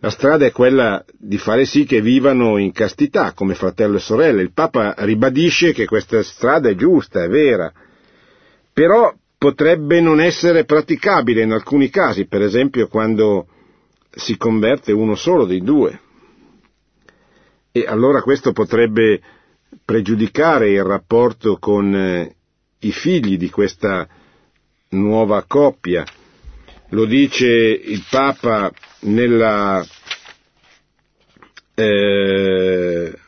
[0.00, 4.42] la strada è quella di fare sì che vivano in castità come fratello e sorelle.
[4.42, 7.72] Il Papa ribadisce che questa strada è giusta, è vera,
[8.72, 13.46] però potrebbe non essere praticabile in alcuni casi, per esempio quando
[14.10, 15.98] si converte uno solo dei due.
[17.72, 19.18] E allora questo potrebbe
[19.82, 22.34] pregiudicare il rapporto con eh,
[22.80, 24.06] i figli di questa
[24.90, 26.04] nuova coppia.
[26.90, 28.70] Lo dice il Papa
[29.04, 29.82] nella,
[31.76, 33.18] eh,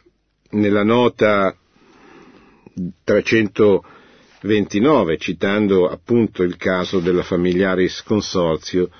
[0.51, 1.57] nella nota
[4.42, 8.90] 329, citando appunto il caso della Familiaris Consorzio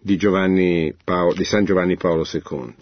[0.00, 0.18] di,
[1.04, 2.74] Paolo, di San Giovanni Paolo II.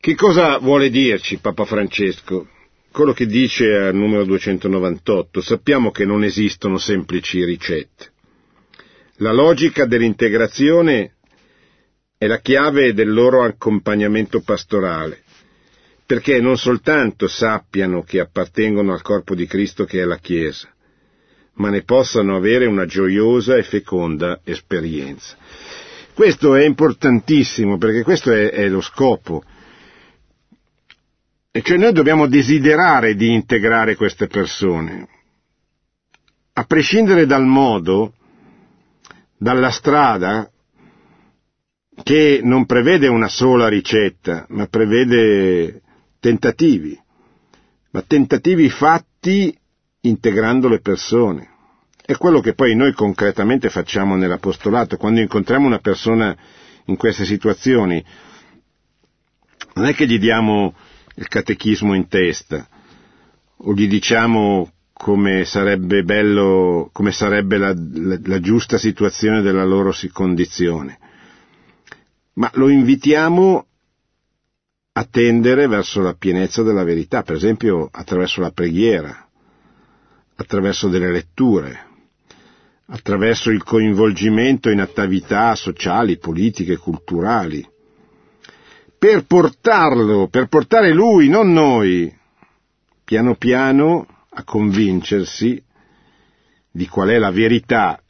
[0.00, 2.48] Che cosa vuole dirci Papa Francesco?
[2.90, 8.10] Quello che dice al numero 298, sappiamo che non esistono semplici ricette.
[9.18, 11.14] La logica dell'integrazione
[12.18, 15.22] è la chiave del loro accompagnamento pastorale,
[16.10, 20.68] perché non soltanto sappiano che appartengono al corpo di Cristo che è la Chiesa,
[21.54, 25.36] ma ne possano avere una gioiosa e feconda esperienza.
[26.12, 29.44] Questo è importantissimo perché questo è, è lo scopo.
[31.52, 35.06] E cioè noi dobbiamo desiderare di integrare queste persone,
[36.54, 38.14] a prescindere dal modo
[39.38, 40.50] dalla strada
[42.02, 45.82] che non prevede una sola ricetta, ma prevede
[46.20, 46.98] tentativi,
[47.90, 49.56] ma tentativi fatti
[50.02, 51.48] integrando le persone.
[52.04, 56.36] È quello che poi noi concretamente facciamo nell'apostolato, quando incontriamo una persona
[56.86, 58.04] in queste situazioni,
[59.74, 60.74] non è che gli diamo
[61.16, 62.68] il catechismo in testa,
[63.56, 69.94] o gli diciamo come sarebbe bello, come sarebbe la, la, la giusta situazione della loro
[70.12, 70.98] condizione,
[72.34, 73.66] ma lo invitiamo
[74.92, 79.28] a tendere verso la pienezza della verità, per esempio attraverso la preghiera,
[80.34, 81.86] attraverso delle letture,
[82.86, 87.66] attraverso il coinvolgimento in attività sociali, politiche, culturali,
[88.98, 92.12] per portarlo, per portare lui, non noi,
[93.04, 95.62] piano piano a convincersi
[96.70, 98.00] di qual è la verità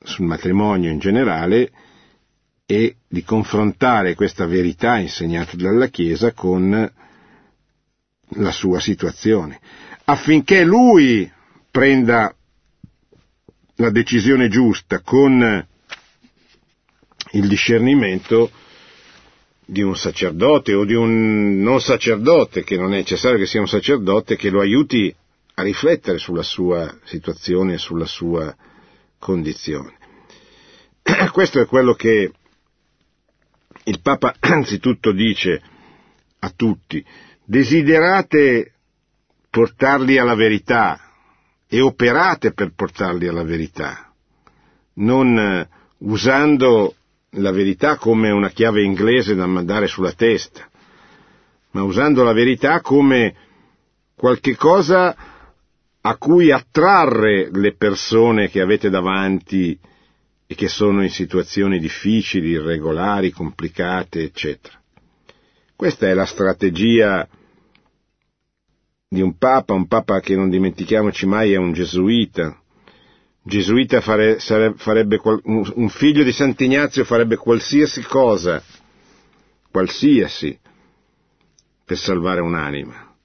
[0.00, 1.70] sul matrimonio in generale
[2.72, 6.90] e di confrontare questa verità insegnata dalla Chiesa con
[8.36, 9.60] la sua situazione,
[10.04, 11.30] affinché lui
[11.70, 12.34] prenda
[13.74, 15.66] la decisione giusta con
[17.32, 18.50] il discernimento
[19.66, 23.68] di un sacerdote o di un non sacerdote, che non è necessario che sia un
[23.68, 25.14] sacerdote, che lo aiuti
[25.56, 28.56] a riflettere sulla sua situazione e sulla sua
[29.18, 29.92] condizione.
[31.32, 32.32] Questo è quello che
[33.84, 35.60] il Papa anzitutto dice
[36.40, 37.04] a tutti,
[37.44, 38.72] desiderate
[39.50, 40.98] portarli alla verità
[41.68, 44.12] e operate per portarli alla verità,
[44.94, 45.68] non eh,
[45.98, 46.94] usando
[47.36, 50.68] la verità come una chiave inglese da mandare sulla testa,
[51.70, 53.34] ma usando la verità come
[54.14, 55.16] qualche cosa
[56.00, 59.78] a cui attrarre le persone che avete davanti
[60.52, 64.80] e che sono in situazioni difficili, irregolari, complicate, eccetera.
[65.74, 67.26] Questa è la strategia
[69.08, 72.56] di un papa, un papa che non dimentichiamoci mai è un gesuita.
[73.42, 78.62] Gesuita fare, farebbe, un figlio di Sant'Ignazio farebbe qualsiasi cosa,
[79.70, 80.56] qualsiasi,
[81.84, 83.16] per salvare un'anima,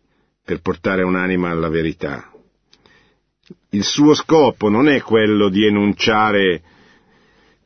[0.44, 2.32] per portare un'anima alla verità
[3.70, 6.62] il suo scopo non è quello di enunciare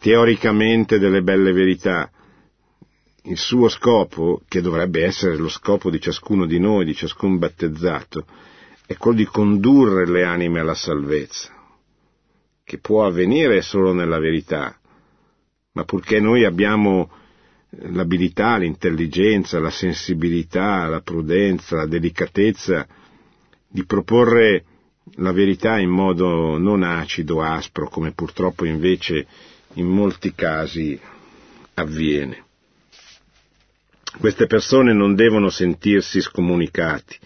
[0.02, 2.10] teoricamente delle belle verità,
[3.26, 8.26] il suo scopo, che dovrebbe essere lo scopo di ciascuno di noi, di ciascun battezzato,
[8.88, 11.54] è quello di condurre le anime alla salvezza,
[12.64, 14.76] che può avvenire solo nella verità,
[15.74, 17.12] ma purché noi abbiamo
[17.70, 22.88] l'abilità, l'intelligenza, la sensibilità, la prudenza, la delicatezza
[23.68, 24.66] di proporre
[25.18, 29.28] la verità in modo non acido, aspro, come purtroppo invece
[29.74, 31.00] in molti casi
[31.76, 32.46] avviene.
[34.20, 37.18] Queste persone non devono sentirsi scomunicati,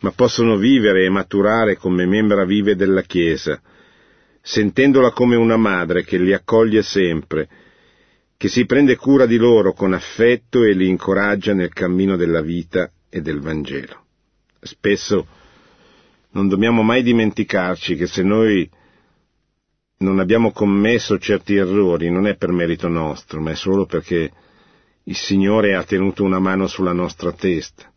[0.00, 3.60] ma possono vivere e maturare come membra vive della Chiesa,
[4.42, 7.48] sentendola come una madre che li accoglie sempre,
[8.36, 12.90] che si prende cura di loro con affetto e li incoraggia nel cammino della vita
[13.08, 14.04] e del Vangelo.
[14.60, 15.26] Spesso
[16.30, 18.68] non dobbiamo mai dimenticarci che se noi
[19.98, 24.30] non abbiamo commesso certi errori non è per merito nostro, ma è solo perché
[25.04, 27.90] il Signore ha tenuto una mano sulla nostra testa.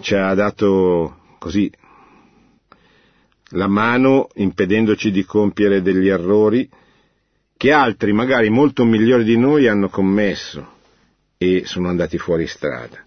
[0.00, 1.70] Ci ha dato così
[3.52, 6.68] la mano impedendoci di compiere degli errori
[7.56, 10.76] che altri, magari molto migliori di noi, hanno commesso
[11.38, 13.04] e sono andati fuori strada.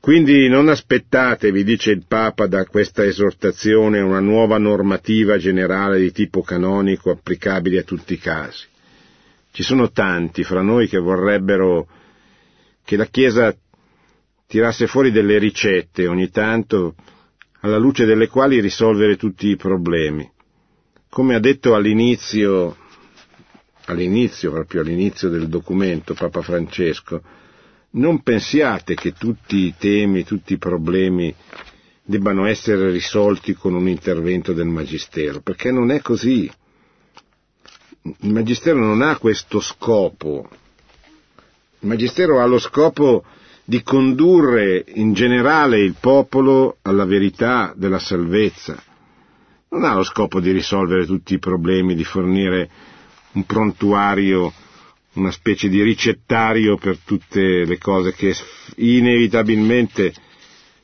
[0.00, 6.40] Quindi non aspettatevi, dice il Papa, da questa esortazione una nuova normativa generale di tipo
[6.40, 8.64] canonico applicabile a tutti i casi.
[9.52, 11.86] Ci sono tanti fra noi che vorrebbero
[12.82, 13.54] che la Chiesa
[14.46, 16.94] tirasse fuori delle ricette ogni tanto
[17.60, 20.28] alla luce delle quali risolvere tutti i problemi.
[21.10, 22.74] Come ha detto all'inizio,
[23.84, 27.22] all'inizio, proprio all'inizio del documento Papa Francesco,
[27.92, 31.34] non pensiate che tutti i temi, tutti i problemi
[32.02, 36.50] debbano essere risolti con un intervento del Magistero, perché non è così.
[38.02, 40.48] Il Magistero non ha questo scopo.
[41.80, 43.24] Il Magistero ha lo scopo
[43.64, 48.82] di condurre in generale il popolo alla verità della salvezza.
[49.68, 52.68] Non ha lo scopo di risolvere tutti i problemi, di fornire
[53.32, 54.52] un prontuario
[55.14, 58.34] una specie di ricettario per tutte le cose che
[58.76, 60.12] inevitabilmente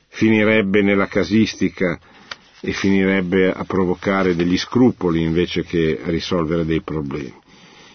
[0.09, 1.99] finirebbe nella casistica
[2.61, 7.33] e finirebbe a provocare degli scrupoli invece che a risolvere dei problemi.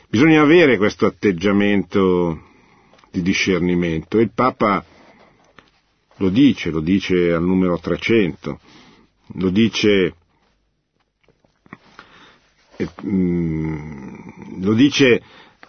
[0.09, 2.43] Bisogna avere questo atteggiamento
[3.11, 4.85] di discernimento e il Papa
[6.17, 8.61] lo dice, lo dice al numero 300,
[9.35, 10.15] lo dice,
[13.05, 15.23] mm, lo dice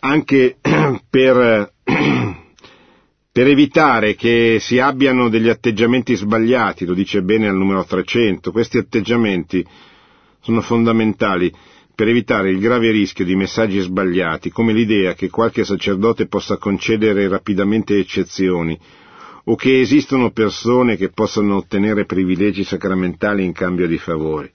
[0.06, 0.58] anche
[1.10, 1.74] per,
[3.32, 8.78] per evitare che si abbiano degli atteggiamenti sbagliati, lo dice bene al numero 300, questi
[8.78, 9.66] atteggiamenti
[10.42, 11.52] sono fondamentali
[11.96, 17.28] per evitare il grave rischio di messaggi sbagliati, come l'idea che qualche sacerdote possa concedere
[17.30, 18.78] rapidamente eccezioni,
[19.46, 24.52] o che esistono persone che possano ottenere privilegi sacramentali in cambio di favori.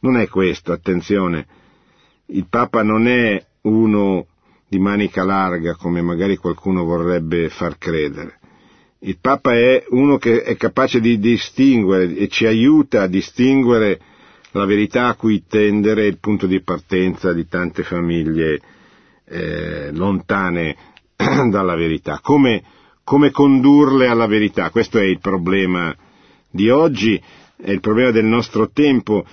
[0.00, 1.46] Non è questo, attenzione.
[2.26, 4.26] Il Papa non è uno
[4.68, 8.38] di manica larga come magari qualcuno vorrebbe far credere.
[9.00, 14.00] Il Papa è uno che è capace di distinguere e ci aiuta a distinguere
[14.52, 18.60] la verità a cui tendere il punto di partenza di tante famiglie
[19.26, 20.76] eh, lontane
[21.50, 22.20] dalla verità.
[22.22, 22.62] Come,
[23.04, 24.70] come condurle alla verità?
[24.70, 25.94] Questo è il problema
[26.50, 27.22] di oggi,
[27.56, 29.24] è il problema del nostro tempo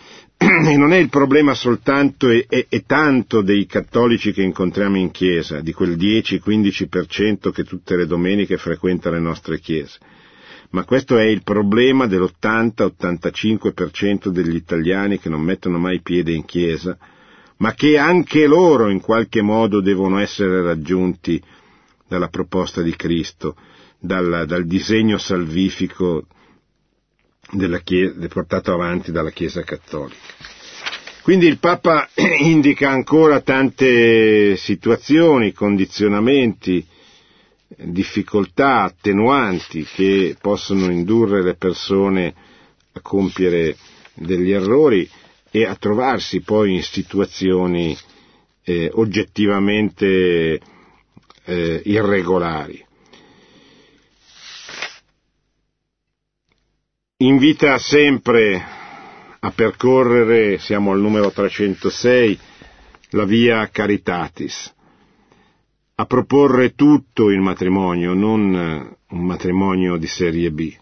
[0.67, 5.11] e non è il problema soltanto e, e, e, tanto dei cattolici che incontriamo in
[5.11, 9.99] chiesa, di quel 10-15% che tutte le domeniche frequenta le nostre chiese,
[10.71, 16.97] ma questo è il problema dell'80-85% degli italiani che non mettono mai piede in chiesa,
[17.57, 21.41] ma che anche loro in qualche modo devono essere raggiunti
[22.07, 23.55] dalla proposta di Cristo,
[23.99, 26.25] dal, dal disegno salvifico
[27.83, 30.15] chiesa, portato avanti dalla Chiesa Cattolica.
[31.23, 36.85] Quindi il Papa indica ancora tante situazioni, condizionamenti,
[37.77, 42.33] difficoltà, attenuanti che possono indurre le persone
[42.91, 43.75] a compiere
[44.13, 45.09] degli errori
[45.49, 47.97] e a trovarsi poi in situazioni
[48.63, 50.59] eh, oggettivamente
[51.45, 52.83] eh, irregolari.
[57.25, 58.61] Invita sempre
[59.39, 62.37] a percorrere, siamo al numero 306,
[63.11, 64.73] la via Caritatis,
[65.95, 70.73] a proporre tutto il matrimonio, non un matrimonio di serie B.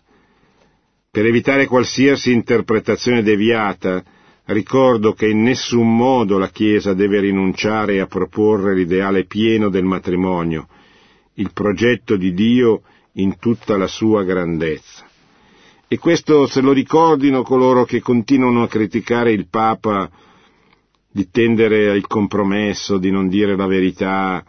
[1.11, 4.03] Per evitare qualsiasi interpretazione deviata,
[4.45, 10.67] ricordo che in nessun modo la Chiesa deve rinunciare a proporre l'ideale pieno del matrimonio,
[11.35, 12.81] il progetto di Dio
[13.13, 15.09] in tutta la sua grandezza.
[15.93, 20.09] E questo se lo ricordino coloro che continuano a criticare il Papa
[21.11, 24.41] di tendere al compromesso, di non dire la verità,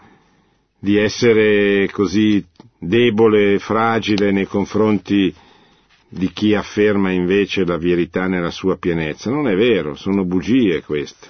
[0.78, 2.46] di essere così
[2.78, 5.34] debole e fragile nei confronti
[6.08, 9.28] di chi afferma invece la verità nella sua pienezza.
[9.28, 11.26] Non è vero, sono bugie queste.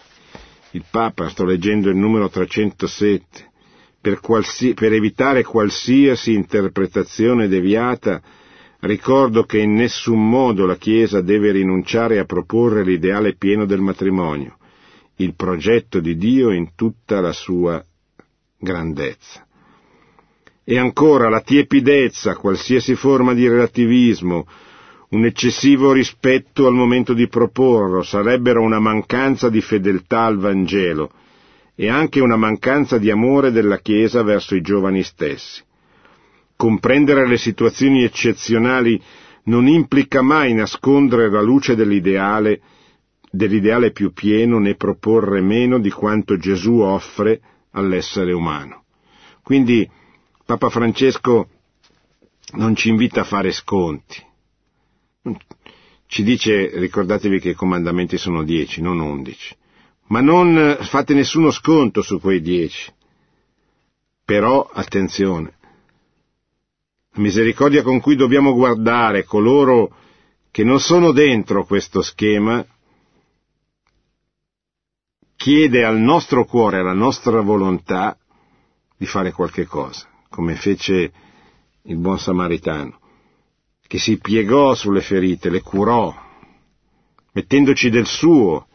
[0.73, 3.51] Il Papa, sto leggendo il numero 307,
[3.99, 8.21] per, qualsi, per evitare qualsiasi interpretazione deviata,
[8.83, 14.57] ricordo che in nessun modo la Chiesa deve rinunciare a proporre l'ideale pieno del matrimonio,
[15.17, 17.85] il progetto di Dio in tutta la sua
[18.59, 19.47] grandezza.
[20.65, 24.47] E ancora la tiepidezza, qualsiasi forma di relativismo,
[25.11, 31.11] un eccessivo rispetto al momento di proporlo, sarebbero una mancanza di fedeltà al Vangelo
[31.75, 35.63] e anche una mancanza di amore della Chiesa verso i giovani stessi.
[36.63, 39.03] Comprendere le situazioni eccezionali
[39.47, 42.61] non implica mai nascondere la luce dell'ideale,
[43.33, 47.41] dell'ideale più pieno né proporre meno di quanto Gesù offre
[47.73, 48.85] all'essere umano.
[49.43, 49.91] Quindi
[50.47, 51.49] Papa Francesco
[52.53, 54.25] non ci invita a fare sconti,
[56.07, 59.53] ci dice, ricordatevi che i comandamenti sono dieci, non undici,
[60.11, 62.89] ma non fate nessuno sconto su quei dieci.
[64.25, 65.55] Però, attenzione,
[67.15, 69.95] misericordia con cui dobbiamo guardare coloro
[70.51, 72.65] che non sono dentro questo schema
[75.37, 78.17] chiede al nostro cuore, alla nostra volontà
[78.97, 81.13] di fare qualche cosa, come fece
[81.83, 83.01] il buon samaritano
[83.93, 86.11] che si piegò sulle ferite, le curò,
[87.33, 88.67] mettendoci del suo,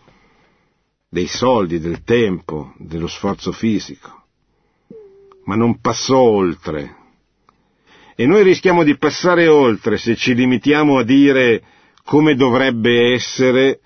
[1.10, 4.26] dei soldi, del tempo, dello sforzo fisico,
[5.46, 7.07] ma non passò oltre.
[8.20, 11.62] E noi rischiamo di passare oltre se ci limitiamo a dire
[12.04, 13.80] come dovrebbe essere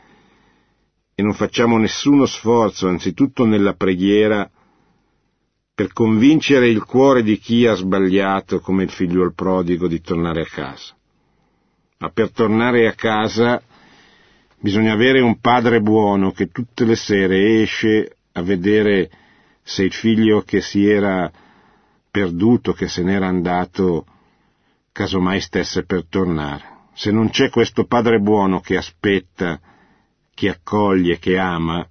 [1.13, 4.49] e non facciamo nessuno sforzo, anzitutto nella preghiera,
[5.75, 10.43] per convincere il cuore di chi ha sbagliato come il figlio al prodigo di tornare
[10.43, 10.95] a casa.
[11.97, 13.61] Ma per tornare a casa
[14.61, 19.09] bisogna avere un padre buono che tutte le sere esce a vedere
[19.61, 21.29] se il figlio che si era
[22.09, 24.05] perduto, che se n'era andato,
[24.91, 26.79] casomai stesse per tornare.
[26.93, 29.59] Se non c'è questo padre buono che aspetta,
[30.33, 31.87] che accoglie, che ama,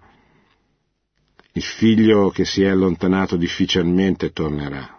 [1.53, 4.99] il figlio che si è allontanato difficilmente tornerà.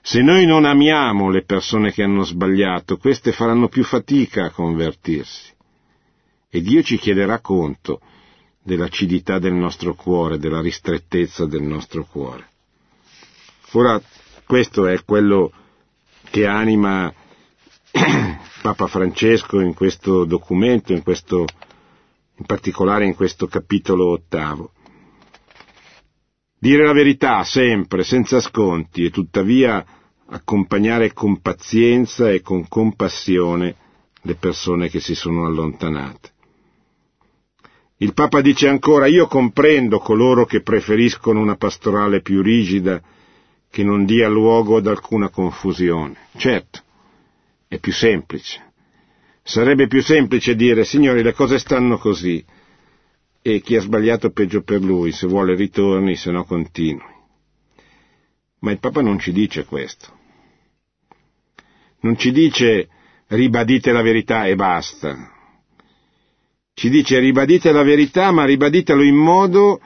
[0.00, 5.52] Se noi non amiamo le persone che hanno sbagliato, queste faranno più fatica a convertirsi.
[6.50, 8.00] E Dio ci chiederà conto
[8.62, 12.48] dell'acidità del nostro cuore, della ristrettezza del nostro cuore.
[13.72, 14.00] Ora,
[14.46, 15.52] questo è quello
[16.34, 17.14] che anima
[18.60, 21.44] Papa Francesco in questo documento, in, questo,
[22.38, 24.72] in particolare in questo capitolo ottavo.
[26.58, 29.84] Dire la verità sempre, senza sconti, e tuttavia
[30.26, 33.76] accompagnare con pazienza e con compassione
[34.22, 36.32] le persone che si sono allontanate.
[37.98, 43.00] Il Papa dice ancora, io comprendo coloro che preferiscono una pastorale più rigida,
[43.74, 46.28] che non dia luogo ad alcuna confusione.
[46.36, 46.80] Certo,
[47.66, 48.72] è più semplice.
[49.42, 52.44] Sarebbe più semplice dire, signori, le cose stanno così,
[53.42, 57.02] e chi ha sbagliato peggio per lui, se vuole ritorni, se no continui.
[58.60, 60.06] Ma il Papa non ci dice questo.
[62.02, 62.88] Non ci dice
[63.26, 65.32] ribadite la verità e basta.
[66.74, 69.80] Ci dice ribadite la verità, ma ribaditelo in modo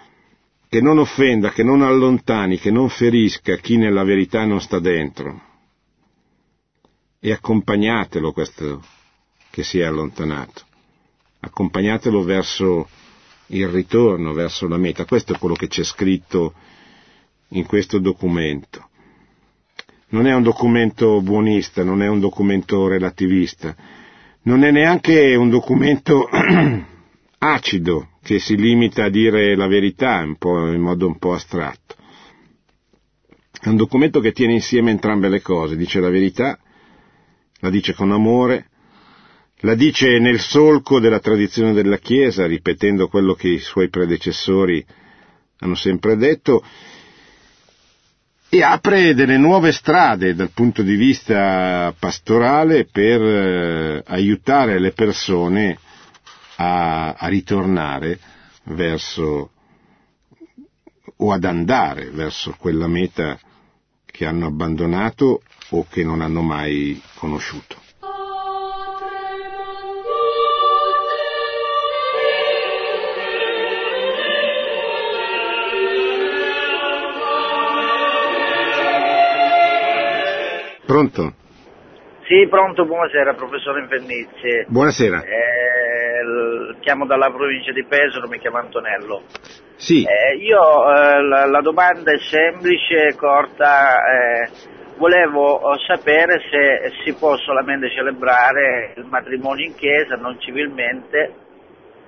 [0.69, 5.41] che non offenda, che non allontani, che non ferisca chi nella verità non sta dentro.
[7.21, 8.83] E accompagnatelo questo
[9.51, 10.63] che si è allontanato.
[11.41, 12.89] Accompagnatelo verso
[13.47, 15.05] il ritorno verso la meta.
[15.05, 16.55] Questo è quello che c'è scritto
[17.49, 18.89] in questo documento.
[20.11, 23.75] Non è un documento buonista, non è un documento relativista,
[24.43, 26.29] non è neanche un documento
[27.39, 30.37] acido che si limita a dire la verità in
[30.81, 31.95] modo un po' astratto.
[33.61, 36.59] È un documento che tiene insieme entrambe le cose, dice la verità,
[37.61, 38.69] la dice con amore,
[39.63, 44.85] la dice nel solco della tradizione della Chiesa, ripetendo quello che i suoi predecessori
[45.61, 46.63] hanno sempre detto,
[48.51, 55.79] e apre delle nuove strade dal punto di vista pastorale per eh, aiutare le persone
[56.61, 58.19] a, a ritornare
[58.65, 59.51] verso
[61.21, 63.39] o ad andare verso quella meta
[64.05, 67.77] che hanno abbandonato o che non hanno mai conosciuto.
[80.87, 81.35] Pronto?
[82.27, 84.65] Sì, pronto, buonasera professore Infernizi.
[84.69, 85.23] Buonasera.
[85.23, 85.89] Eh,
[86.81, 89.23] chiamo dalla provincia di Pesaro, mi chiamo Antonello.
[89.77, 90.05] Sì.
[90.05, 94.51] Eh, io eh, la, la, domanda è semplice, corta, eh,
[94.97, 101.35] volevo sapere se si può solamente celebrare il matrimonio in chiesa, non civilmente.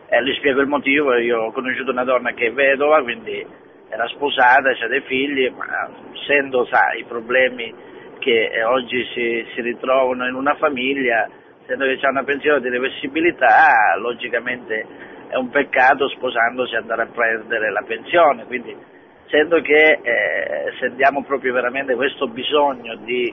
[0.08, 3.46] Eh, le spiego il motivo, io ho conosciuto una donna che è vedova, quindi
[3.88, 7.72] era sposata, ha dei figli, ma essendo, sa, i problemi
[8.20, 11.28] che oggi si, si, ritrovano in una famiglia,
[11.70, 14.84] essendo che c'è una pensione di reversibilità, logicamente
[15.28, 18.76] è un peccato sposandosi andare a prendere la pensione, quindi
[19.24, 23.32] essendo che eh, sentiamo proprio veramente questo bisogno di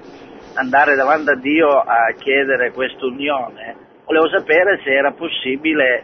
[0.54, 3.76] andare davanti a Dio a chiedere questa unione,
[4.06, 6.04] volevo sapere se era possibile,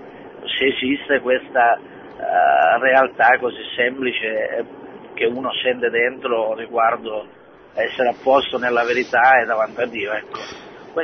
[0.57, 4.65] se esiste questa uh, realtà così semplice
[5.13, 7.27] che uno sente dentro riguardo
[7.75, 10.11] essere a posto nella verità e davanti a Dio.
[10.11, 10.62] Ecco.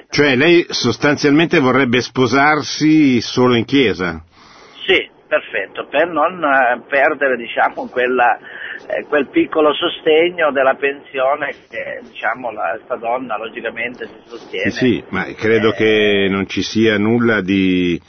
[0.09, 4.23] Cioè lei sostanzialmente vorrebbe sposarsi solo in chiesa?
[4.85, 8.37] Sì, perfetto, per non eh, perdere diciamo, quella,
[8.87, 14.71] eh, quel piccolo sostegno della pensione che diciamo, la, questa donna logicamente si sostiene.
[14.71, 17.99] Sì, ma credo eh, che non ci sia nulla di,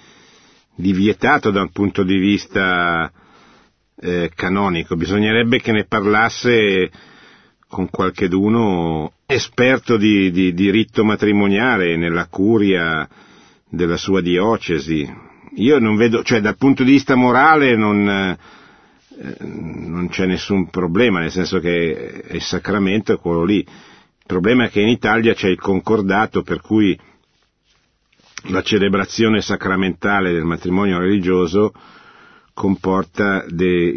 [0.74, 3.10] di vietato dal punto di vista
[4.00, 6.90] eh, canonico, bisognerebbe che ne parlasse
[7.70, 13.08] con qualcheduno esperto di, di diritto matrimoniale nella curia
[13.68, 15.08] della sua diocesi.
[15.54, 18.36] Io non vedo, cioè dal punto di vista morale non, eh,
[19.44, 23.58] non c'è nessun problema, nel senso che il sacramento è quello lì.
[23.58, 26.98] Il problema è che in Italia c'è il concordato per cui
[28.48, 31.72] la celebrazione sacramentale del matrimonio religioso
[32.52, 33.92] comporta de,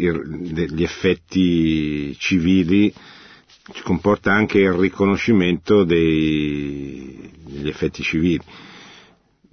[0.52, 2.92] degli effetti civili
[3.82, 8.40] comporta anche il riconoscimento dei, degli effetti civili.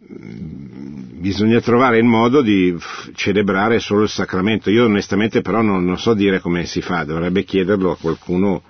[0.04, 2.76] Bisogna trovare il modo di
[3.14, 4.70] celebrare solo il sacramento.
[4.70, 8.64] Io onestamente però non, non so dire come si fa, dovrebbe chiederlo a qualcuno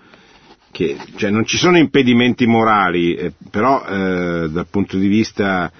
[0.71, 5.71] che, cioè non ci sono impedimenti morali, eh, però eh, dal punto di vista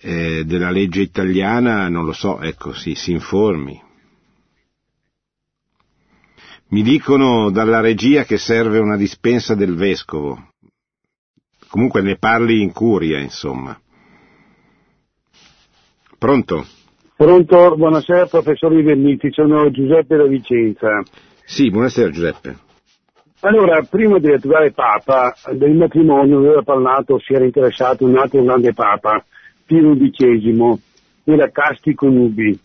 [0.00, 3.86] eh, della legge italiana non lo so, ecco, si, si informi.
[6.70, 10.50] Mi dicono dalla regia che serve una dispensa del vescovo.
[11.66, 13.78] Comunque ne parli in curia, insomma.
[16.18, 16.66] Pronto?
[17.16, 21.02] Pronto, buonasera professor Verniti, sono Giuseppe da Vicenza.
[21.46, 22.58] Sì, buonasera Giuseppe.
[23.40, 28.74] Allora, prima di diventare Papa, del matrimonio aveva parlato, si era interessato un altro grande
[28.74, 29.24] Papa,
[29.64, 30.82] Pio XI,
[31.24, 32.58] era Castico Nubi.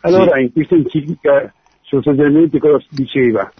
[0.00, 0.42] Allora, sì.
[0.42, 1.52] in questa enciclica
[1.84, 3.50] sostanzialmente cosa diceva?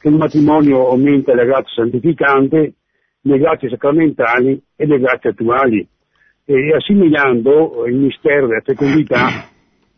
[0.00, 2.74] Che il matrimonio aumenta la grazia santificante,
[3.20, 5.86] le grazie sacramentali e le grazie attuali,
[6.44, 9.48] e assimilando il mistero della fecondità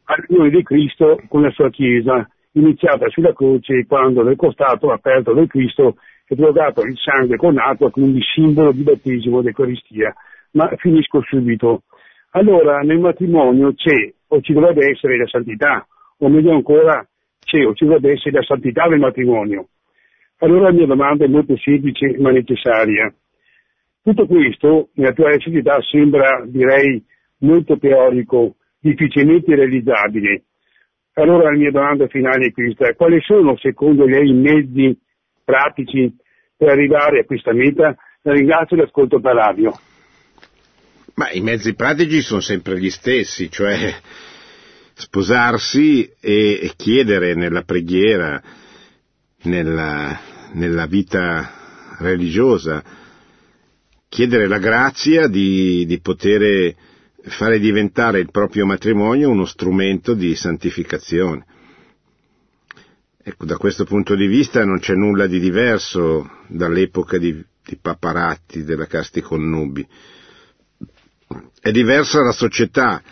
[0.05, 5.49] all'unione di Cristo con la sua Chiesa, iniziata sulla croce quando nel costato aperto del
[5.49, 10.15] Cristo è drogato il sangue con acqua, quindi simbolo di battesimo d'Eucaristia.
[10.53, 11.83] Ma finisco subito.
[12.31, 15.87] Allora, nel matrimonio c'è, o ci dovrebbe essere la santità,
[16.19, 17.07] o meglio ancora,
[17.47, 19.69] CEO, ci essere la santità del matrimonio.
[20.39, 23.13] Allora la mia domanda è molto semplice ma necessaria.
[24.03, 27.03] Tutto questo nell'attuale società sembra, direi,
[27.39, 30.45] molto teorico, difficilmente realizzabile.
[31.15, 32.93] Allora la mia domanda finale è questa.
[32.95, 34.99] Quali sono secondo lei i mezzi
[35.43, 36.15] pratici
[36.57, 37.97] per arrivare a questa meta?
[38.23, 39.73] La ringrazio e l'ascolto per radio.
[41.15, 43.95] Ma i mezzi pratici sono sempre gli stessi, cioè
[44.97, 48.43] sposarsi e, chiedere nella preghiera,
[49.43, 50.19] nella,
[50.53, 52.83] nella vita religiosa,
[54.09, 56.75] chiedere la grazia di, di poter
[57.25, 61.45] fare diventare il proprio matrimonio uno strumento di santificazione.
[63.23, 67.35] Ecco, da questo punto di vista non c'è nulla di diverso dall'epoca di,
[67.65, 69.87] di Paparatti, della casti connubi.
[71.61, 73.03] È diversa la società,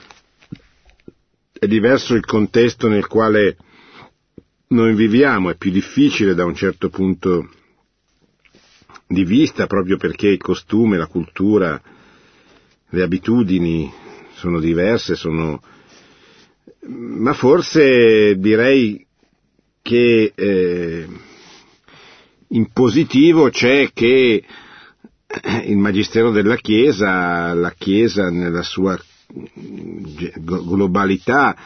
[1.57, 3.57] è diverso il contesto nel quale
[4.69, 7.49] noi viviamo, è più difficile da un certo punto
[9.07, 11.81] di vista proprio perché il costume, la cultura,
[12.89, 13.93] le abitudini
[14.35, 15.61] sono diverse, sono
[16.87, 19.07] ma forse direi
[19.81, 21.07] che eh,
[22.49, 24.45] in positivo c'è che
[25.65, 28.99] il Magistero della Chiesa, la Chiesa nella sua
[30.41, 31.57] globalità,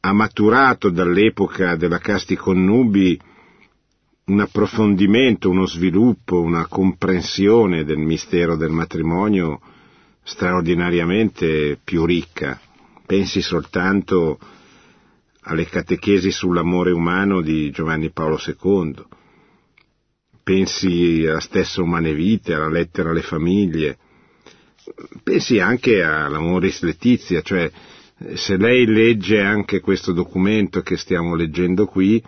[0.00, 3.18] ha maturato dall'epoca della casti connubi
[4.26, 9.60] un approfondimento, uno sviluppo, una comprensione del mistero del matrimonio
[10.22, 12.60] straordinariamente più ricca.
[13.06, 14.38] Pensi soltanto
[15.42, 18.94] alle catechesi sull'amore umano di Giovanni Paolo II,
[20.42, 23.96] pensi alla stessa Umane Vite, alla lettera alle famiglie,
[25.22, 27.70] pensi anche all'Amoris Letizia, cioè
[28.34, 32.22] se lei legge anche questo documento che stiamo leggendo qui,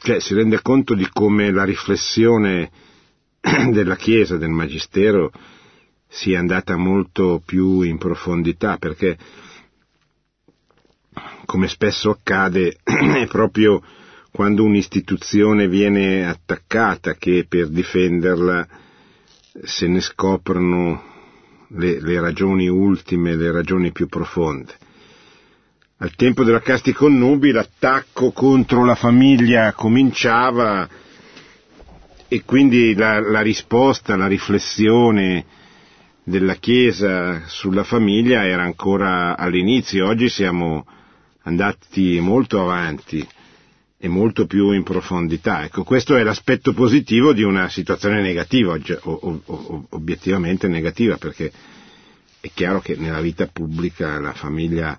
[0.00, 2.70] cioè, si rende conto di come la riflessione
[3.40, 5.32] della Chiesa, del Magistero,
[6.08, 9.16] sia andata molto più in profondità, perché,
[11.46, 13.82] come spesso accade, è proprio
[14.30, 18.80] quando un'istituzione viene attaccata che per difenderla
[19.64, 21.02] se ne scoprono
[21.68, 24.74] le, le ragioni ultime, le ragioni più profonde.
[25.98, 30.88] Al tempo della casti connubi l'attacco contro la famiglia cominciava
[32.28, 35.44] e quindi la, la risposta, la riflessione
[36.24, 40.86] della Chiesa sulla famiglia era ancora all'inizio, oggi siamo
[41.42, 43.26] andati molto avanti
[44.04, 45.62] e molto più in profondità.
[45.62, 48.76] Ecco, questo è l'aspetto positivo di una situazione negativa,
[49.90, 51.52] obiettivamente negativa, perché
[52.40, 54.98] è chiaro che nella vita pubblica la famiglia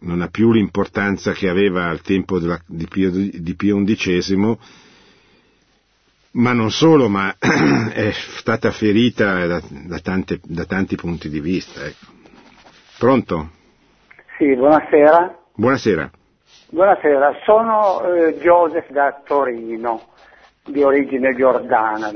[0.00, 4.58] non ha più l'importanza che aveva al tempo della, di, Pio, di Pio XI,
[6.32, 11.86] ma non solo, ma è stata ferita da, da, tante, da tanti punti di vista.
[11.86, 12.06] Ecco.
[12.98, 13.50] Pronto?
[14.38, 15.38] Sì, buonasera.
[15.54, 16.10] Buonasera.
[16.76, 19.98] Buonasera, sono eh, Joseph da Torino,
[20.62, 22.12] di origine giordana.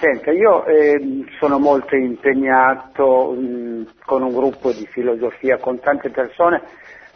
[0.00, 6.60] Senta, io eh, sono molto impegnato mh, con un gruppo di filosofia, con tante persone,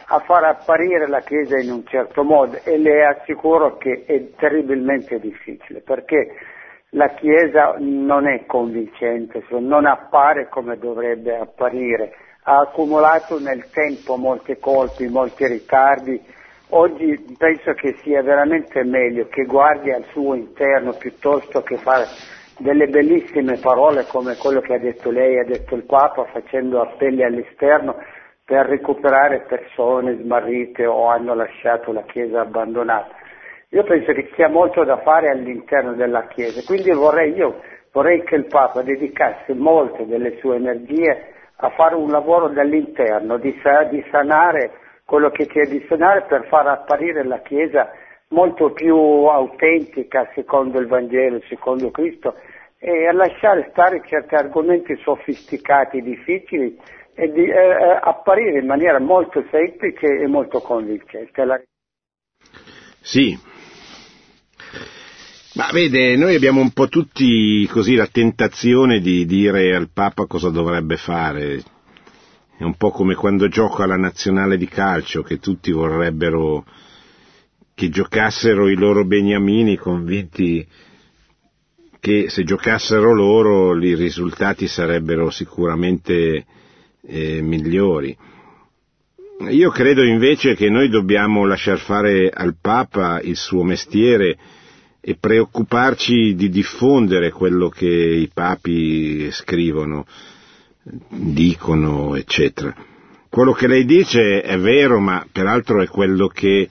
[0.05, 5.19] a far apparire la Chiesa in un certo modo e le assicuro che è terribilmente
[5.19, 6.33] difficile perché
[6.91, 14.57] la Chiesa non è convincente, non appare come dovrebbe apparire, ha accumulato nel tempo molti
[14.57, 16.35] colpi, molti ritardi.
[16.69, 22.05] Oggi penso che sia veramente meglio che guardi al suo interno piuttosto che fare
[22.57, 27.23] delle bellissime parole come quello che ha detto lei, ha detto il Papa, facendo appelli
[27.23, 27.95] all'esterno
[28.43, 33.15] per recuperare persone smarrite o hanno lasciato la Chiesa abbandonata.
[33.69, 37.61] Io penso che sia molto da fare all'interno della Chiesa, quindi vorrei, io
[37.93, 43.57] vorrei che il Papa dedicasse molte delle sue energie a fare un lavoro dall'interno, di,
[43.89, 44.71] di sanare
[45.07, 47.89] quello che c'è di sanare per far apparire la Chiesa
[48.31, 52.35] molto più autentica secondo il Vangelo, secondo Cristo
[52.77, 56.77] e a lasciare stare certi argomenti sofisticati, difficili
[57.15, 61.45] e di eh apparire in maniera molto semplice e molto convincente.
[61.45, 61.57] La...
[62.99, 63.33] Sì,
[65.53, 70.49] ma vede, noi abbiamo un po' tutti così la tentazione di dire al Papa cosa
[70.49, 71.63] dovrebbe fare.
[72.57, 76.65] È un po' come quando gioco alla nazionale di calcio, che tutti vorrebbero
[77.75, 80.67] che giocassero i loro beniamini convinti
[81.99, 86.45] che se giocassero loro i risultati sarebbero sicuramente
[87.05, 88.17] eh, migliori.
[89.49, 94.35] Io credo invece che noi dobbiamo lasciar fare al Papa il suo mestiere
[94.99, 100.07] e preoccuparci di diffondere quello che i papi scrivono,
[101.09, 102.73] dicono, eccetera.
[103.29, 106.69] Quello che lei dice è vero, ma peraltro è quello che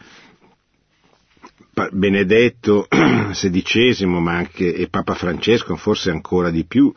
[1.91, 6.93] Benedetto XVI, ma anche e Papa Francesco, forse ancora di più,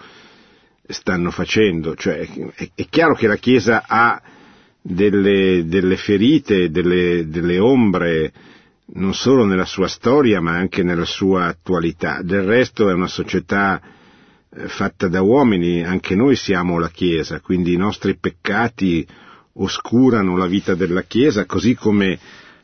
[0.88, 1.96] stanno facendo.
[1.96, 4.22] Cioè, è, chiaro che la Chiesa ha
[4.82, 8.32] delle, delle ferite, delle, delle ombre,
[8.94, 12.22] non solo nella sua storia, ma anche nella sua attualità.
[12.24, 13.82] Del resto è una società
[14.50, 19.06] fatta da uomini, anche noi siamo la Chiesa, quindi i nostri peccati
[19.54, 22.20] oscurano la vita della Chiesa, così come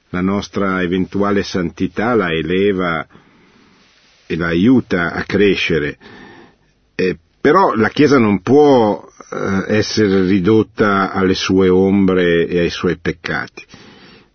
[0.09, 3.05] la nostra eventuale santità la eleva
[4.25, 5.97] e la aiuta a crescere.
[6.95, 12.97] Eh, però la Chiesa non può eh, essere ridotta alle sue ombre e ai suoi
[12.97, 13.63] peccati.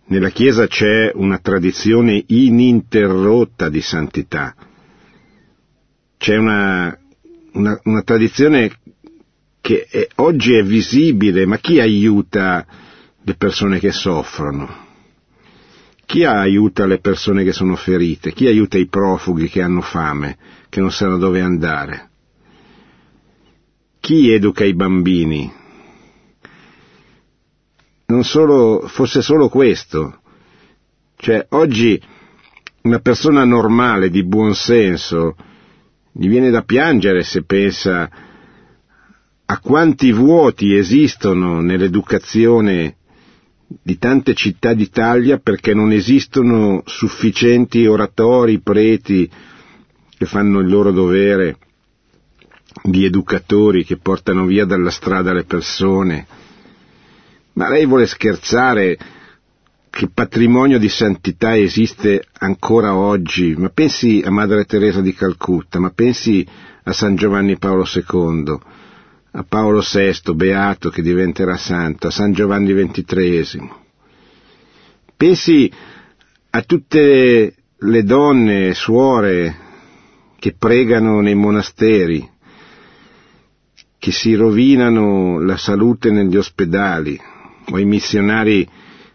[0.05, 4.53] Nella Chiesa c'è una tradizione ininterrotta di santità.
[6.17, 6.97] C'è una,
[7.53, 8.71] una, una tradizione
[9.61, 12.65] che è, oggi è visibile, ma chi aiuta
[13.21, 14.89] le persone che soffrono?
[16.05, 18.33] Chi aiuta le persone che sono ferite?
[18.33, 20.37] Chi aiuta i profughi che hanno fame,
[20.69, 22.09] che non sanno dove andare?
[23.99, 25.53] Chi educa i bambini?
[28.07, 30.19] Non solo, fosse solo questo.
[31.15, 32.01] Cioè, oggi
[32.81, 35.35] una persona normale, di buon senso,
[36.11, 38.09] gli viene da piangere se pensa
[39.45, 42.95] a quanti vuoti esistono nell'educazione
[43.81, 49.29] di tante città d'Italia perché non esistono sufficienti oratori, preti
[50.17, 51.57] che fanno il loro dovere
[52.83, 56.25] di educatori che portano via dalla strada le persone.
[57.53, 58.97] Ma lei vuole scherzare
[59.91, 63.53] che patrimonio di santità esiste ancora oggi?
[63.57, 66.47] Ma pensi a Madre Teresa di Calcutta, ma pensi
[66.83, 68.57] a San Giovanni Paolo II,
[69.31, 73.69] a Paolo VI, beato che diventerà santo, a San Giovanni XXIII.
[75.17, 75.69] Pensi
[76.51, 79.55] a tutte le donne, suore,
[80.39, 82.27] che pregano nei monasteri,
[83.99, 87.19] che si rovinano la salute negli ospedali,
[87.69, 88.67] o ai missionari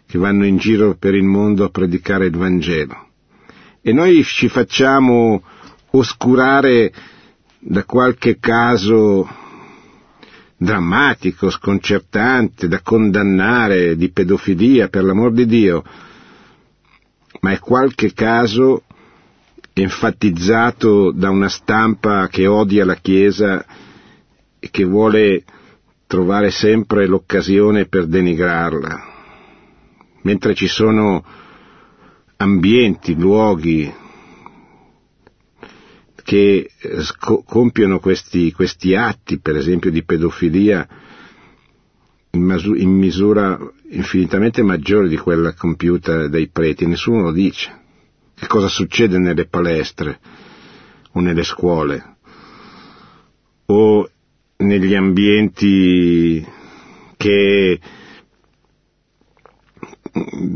[0.07, 3.07] che vanno in giro per il mondo a predicare il Vangelo.
[3.81, 5.43] E noi ci facciamo
[5.91, 6.91] oscurare
[7.59, 9.27] da qualche caso
[10.57, 15.83] drammatico, sconcertante, da condannare di pedofilia, per l'amor di Dio,
[17.41, 18.83] ma è qualche caso
[19.73, 23.63] enfatizzato da una stampa che odia la Chiesa
[24.59, 25.43] e che vuole
[26.07, 29.06] trovare sempre l'occasione per denigrarla,
[30.27, 31.23] mentre ci sono
[32.35, 33.93] ambienti, luoghi
[36.21, 37.03] che eh,
[37.45, 40.85] compiono questi, questi, atti, per esempio di pedofilia,
[42.31, 43.57] in, misura
[43.91, 47.85] infinitamente maggiore di quella compiuta dai preti, nessuno lo dice.
[48.35, 50.19] Che cosa succede nelle palestre
[51.13, 52.15] o nelle scuole
[53.69, 54.09] o
[54.57, 56.45] negli ambienti
[57.15, 57.79] che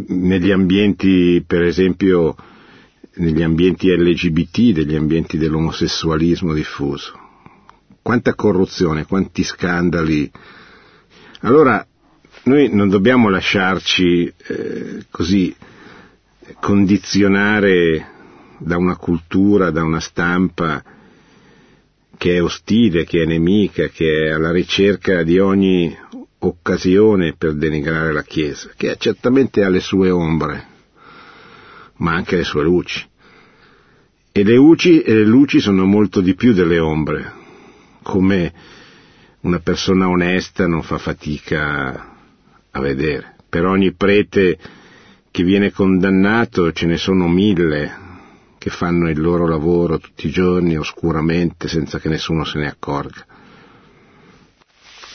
[0.08, 2.36] negli ambienti per esempio
[3.16, 7.20] negli ambienti LGBT, degli ambienti dell'omosessualismo diffuso.
[8.02, 10.32] Quanta corruzione, quanti scandali.
[11.42, 11.86] Allora,
[12.44, 15.54] noi non dobbiamo lasciarci eh, così
[16.60, 18.08] condizionare
[18.58, 20.84] da una cultura, da una stampa
[22.18, 25.96] che è ostile, che è nemica, che è alla ricerca di ogni
[26.44, 30.68] occasione per denigrare la Chiesa, che certamente ha le sue ombre,
[31.98, 33.08] ma anche le sue luci.
[34.32, 37.32] E le luci, e le luci sono molto di più delle ombre,
[38.02, 38.54] come
[39.42, 42.16] una persona onesta non fa fatica
[42.72, 43.36] a vedere.
[43.50, 44.58] Per ogni prete
[45.30, 48.10] che viene condannato ce ne sono mille
[48.58, 53.26] che fanno il loro lavoro tutti i giorni oscuramente senza che nessuno se ne accorga.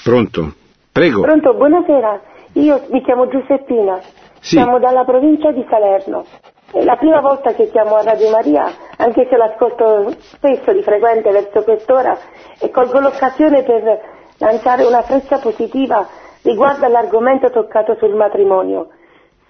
[0.02, 0.56] Pronto?
[0.96, 1.20] Prego.
[1.20, 2.20] Pronto, buonasera.
[2.54, 3.98] Io mi chiamo Giuseppina.
[4.40, 4.56] Sì.
[4.56, 6.24] Siamo dalla provincia di Salerno.
[6.72, 8.64] È la prima volta che chiamo a Radio Maria,
[8.96, 12.16] anche se l'ascolto spesso di frequente verso quest'ora,
[12.58, 14.00] e colgo l'occasione per
[14.38, 16.06] lanciare una freccia positiva
[16.42, 18.88] riguardo all'argomento toccato sul matrimonio.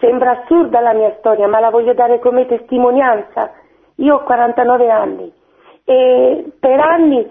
[0.00, 3.52] Sembra assurda la mia storia, ma la voglio dare come testimonianza.
[3.98, 5.32] Io ho 49 anni
[5.84, 7.24] e per anni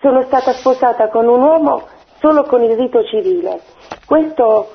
[0.00, 1.82] sono stata sposata con un uomo
[2.18, 3.60] solo con il rito civile.
[4.06, 4.68] Questo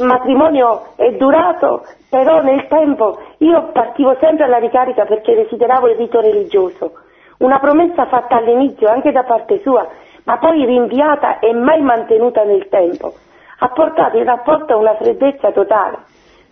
[0.00, 6.20] matrimonio è durato, però nel tempo io partivo sempre alla ricarica perché desideravo il rito
[6.20, 6.92] religioso.
[7.38, 9.86] Una promessa fatta all'inizio anche da parte sua,
[10.24, 13.12] ma poi rinviata e mai mantenuta nel tempo,
[13.58, 15.98] ha portato il rapporto a una freddezza totale.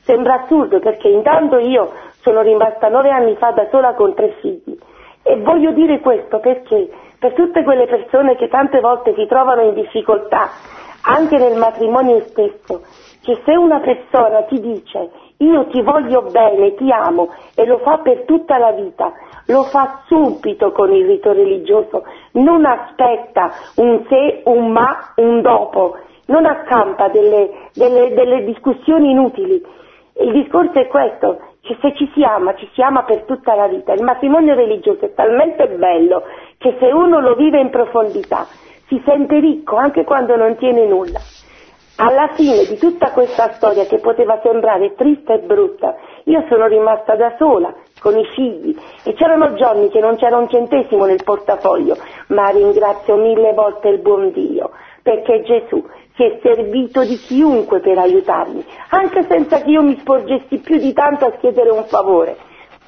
[0.02, 4.78] Sembra assurdo perché intanto io sono rimasta nove anni fa da sola con tre figli
[5.22, 6.90] e voglio dire questo perché
[7.24, 10.50] per tutte quelle persone che tante volte si trovano in difficoltà,
[11.04, 12.82] anche nel matrimonio stesso,
[13.22, 17.98] che se una persona ti dice io ti voglio bene, ti amo e lo fa
[17.98, 19.10] per tutta la vita,
[19.46, 25.96] lo fa subito con il rito religioso, non aspetta un se, un ma, un dopo,
[26.26, 29.64] non accampa delle, delle, delle discussioni inutili.
[30.20, 33.66] Il discorso è questo, che se ci si ama, ci si ama per tutta la
[33.66, 33.94] vita.
[33.94, 36.22] Il matrimonio religioso è talmente bello
[36.58, 38.46] che se uno lo vive in profondità
[38.86, 41.18] si sente ricco anche quando non tiene nulla.
[41.96, 45.94] Alla fine di tutta questa storia che poteva sembrare triste e brutta,
[46.24, 50.48] io sono rimasta da sola con i figli e c'erano giorni che non c'era un
[50.50, 51.96] centesimo nel portafoglio,
[52.28, 54.70] ma ringrazio mille volte il buon Dio
[55.04, 55.86] perché Gesù
[56.16, 60.92] si è servito di chiunque per aiutarmi, anche senza che io mi sporgessi più di
[60.92, 62.36] tanto a chiedere un favore.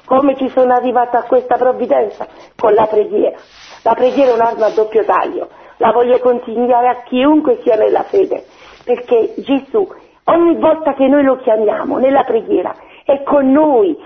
[0.05, 2.27] Come ci sono arrivata a questa provvidenza?
[2.55, 3.37] Con la preghiera.
[3.83, 8.45] La preghiera è un'arma a doppio taglio, la voglio consigliare a chiunque sia nella fede,
[8.85, 9.85] perché Gesù
[10.23, 13.97] ogni volta che noi lo chiamiamo nella preghiera è con noi,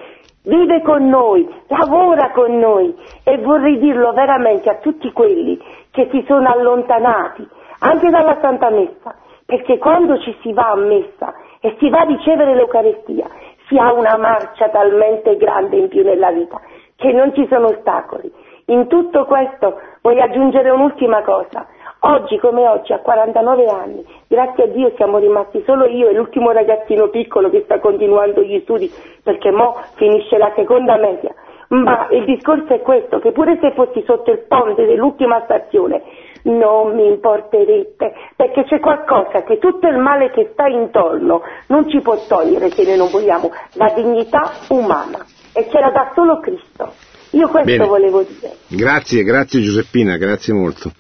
[0.44, 5.60] vive con noi, lavora con noi e vorrei dirlo veramente a tutti quelli
[5.92, 7.48] che si sono allontanati
[7.84, 9.16] anche dalla Santa Messa,
[9.46, 13.28] perché quando ci si va a messa e si va a ricevere l'Eucarestia
[13.68, 16.60] si ha una marcia talmente grande in più nella vita
[16.96, 18.32] che non ci sono ostacoli.
[18.66, 21.66] In tutto questo voglio aggiungere un'ultima cosa.
[22.02, 26.52] Oggi come oggi, a 49 anni, grazie a Dio siamo rimasti solo io e l'ultimo
[26.52, 28.92] ragazzino piccolo che sta continuando gli studi
[29.24, 31.34] perché mo finisce la seconda media.
[31.70, 36.02] Ma il discorso è questo, che pure se fossi sotto il ponte dell'ultima stazione
[36.44, 42.00] non mi importerete, perché c'è qualcosa che tutto il male che sta intorno non ci
[42.02, 46.94] può togliere se noi non vogliamo la dignità umana e ce la dà solo Cristo.
[47.32, 47.88] Io questo Bene.
[47.88, 48.56] volevo dire.
[48.68, 50.92] Grazie, grazie Giuseppina, grazie molto.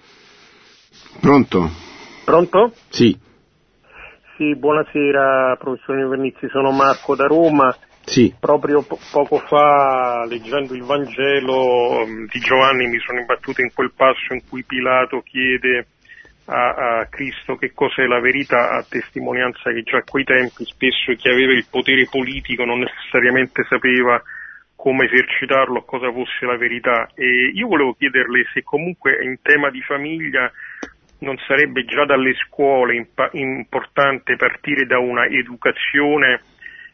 [1.20, 1.70] Pronto?
[2.26, 2.72] Pronto?
[2.89, 3.18] Sì,
[4.38, 7.76] Sì, buonasera professore Vernizzi, sono Marco da Roma.
[8.04, 8.34] Sì.
[8.39, 13.91] Proprio po- poco fa, leggendo il Vangelo mm, di Giovanni, mi sono imbattuto in quel
[13.95, 15.88] passo in cui Pilato chiede
[16.45, 21.14] a, a Cristo che cos'è la verità, a testimonianza che già a quei tempi spesso
[21.14, 24.22] chi aveva il potere politico non necessariamente sapeva
[24.76, 27.08] come esercitarlo, cosa fosse la verità.
[27.14, 30.52] E io volevo chiederle se comunque in tema di famiglia
[31.20, 36.41] non sarebbe già dalle scuole impa- importante partire da una educazione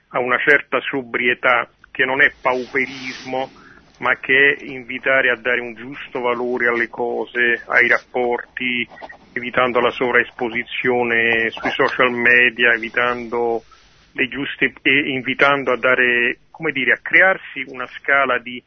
[0.09, 3.65] a una certa sobrietà che non è pauperismo
[3.99, 8.87] ma che è invitare a dare un giusto valore alle cose, ai rapporti,
[9.33, 13.63] evitando la sovraesposizione sui social media, evitando
[14.11, 18.61] le giuste e invitando a dare, come dire, a crearsi una scala di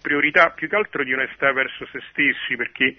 [0.00, 2.96] priorità più che altro di onestà verso se stessi, perché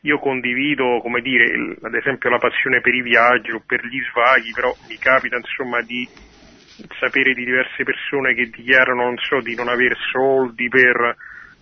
[0.00, 4.50] io condivido, come dire, ad esempio la passione per i viaggi o per gli svaghi,
[4.52, 6.08] però mi capita insomma di
[6.98, 11.16] sapere di diverse persone che dichiarano, non so, di non aver soldi per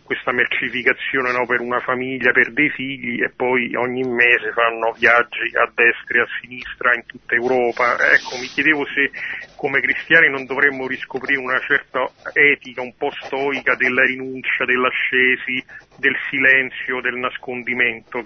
[0.09, 5.53] questa mercificazione no, per una famiglia, per dei figli e poi ogni mese fanno viaggi
[5.53, 7.93] a destra e a sinistra in tutta Europa.
[8.17, 9.13] Ecco, mi chiedevo se
[9.55, 15.63] come cristiani non dovremmo riscoprire una certa etica un po' stoica della rinuncia, dell'ascesi,
[15.99, 18.23] del silenzio, del nascondimento.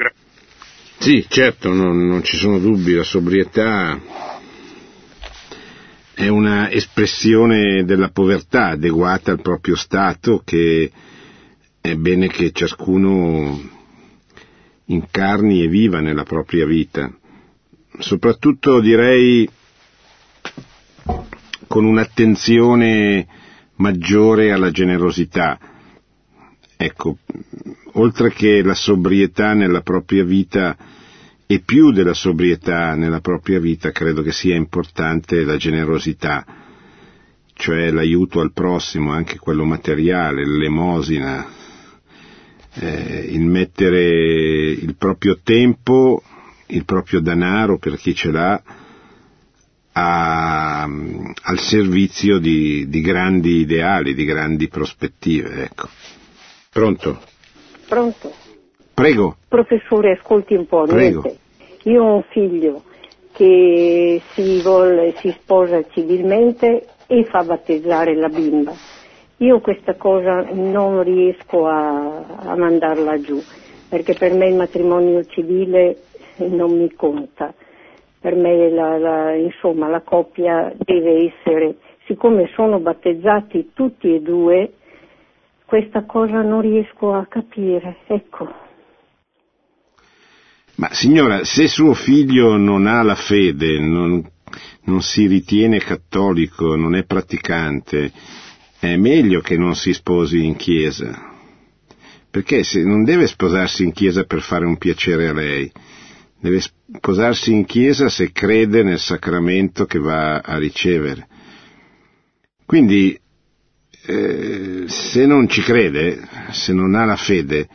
[1.00, 3.98] Sì, certo, non, non ci sono dubbi, la sobrietà
[6.14, 10.90] è una espressione della povertà adeguata al proprio stato che
[11.80, 13.60] è bene che ciascuno
[14.86, 17.10] incarni e viva nella propria vita.
[17.98, 19.48] Soprattutto direi
[21.66, 23.26] con un'attenzione
[23.76, 25.58] maggiore alla generosità.
[26.76, 27.18] Ecco,
[27.92, 30.76] oltre che la sobrietà nella propria vita
[31.52, 36.46] e più della sobrietà nella propria vita, credo che sia importante la generosità,
[37.52, 41.46] cioè l'aiuto al prossimo, anche quello materiale, l'elemosina,
[42.80, 46.22] eh, il mettere il proprio tempo,
[46.68, 48.62] il proprio denaro per chi ce l'ha,
[49.92, 55.64] a- al servizio di, di grandi ideali, di grandi prospettive.
[55.64, 55.86] Ecco.
[56.70, 57.20] Pronto?
[57.86, 58.34] Pronto?
[58.94, 59.36] Prego.
[59.48, 60.84] Professore, ascolti un po'.
[60.86, 61.20] Prego.
[61.22, 61.40] niente.
[61.84, 62.82] Io ho un figlio
[63.32, 68.78] che si, vuole, si sposa civilmente e fa battezzare la bimba.
[69.38, 73.44] Io questa cosa non riesco a, a mandarla giù,
[73.88, 76.04] perché per me il matrimonio civile
[76.36, 77.52] non mi conta.
[78.20, 81.76] Per me la, la- insomma, la coppia deve essere,
[82.06, 84.74] siccome sono battezzati tutti e due,
[85.66, 87.96] questa cosa non riesco a capire.
[88.06, 88.61] Ecco.
[90.82, 94.20] Ma signora, se suo figlio non ha la fede, non,
[94.86, 98.10] non si ritiene cattolico, non è praticante,
[98.80, 101.36] è meglio che non si sposi in chiesa.
[102.28, 105.70] Perché se non deve sposarsi in chiesa per fare un piacere a lei,
[106.40, 111.28] deve sposarsi in chiesa se crede nel sacramento che va a ricevere.
[112.66, 113.16] Quindi,
[114.06, 117.68] eh, se non ci crede, se non ha la fede,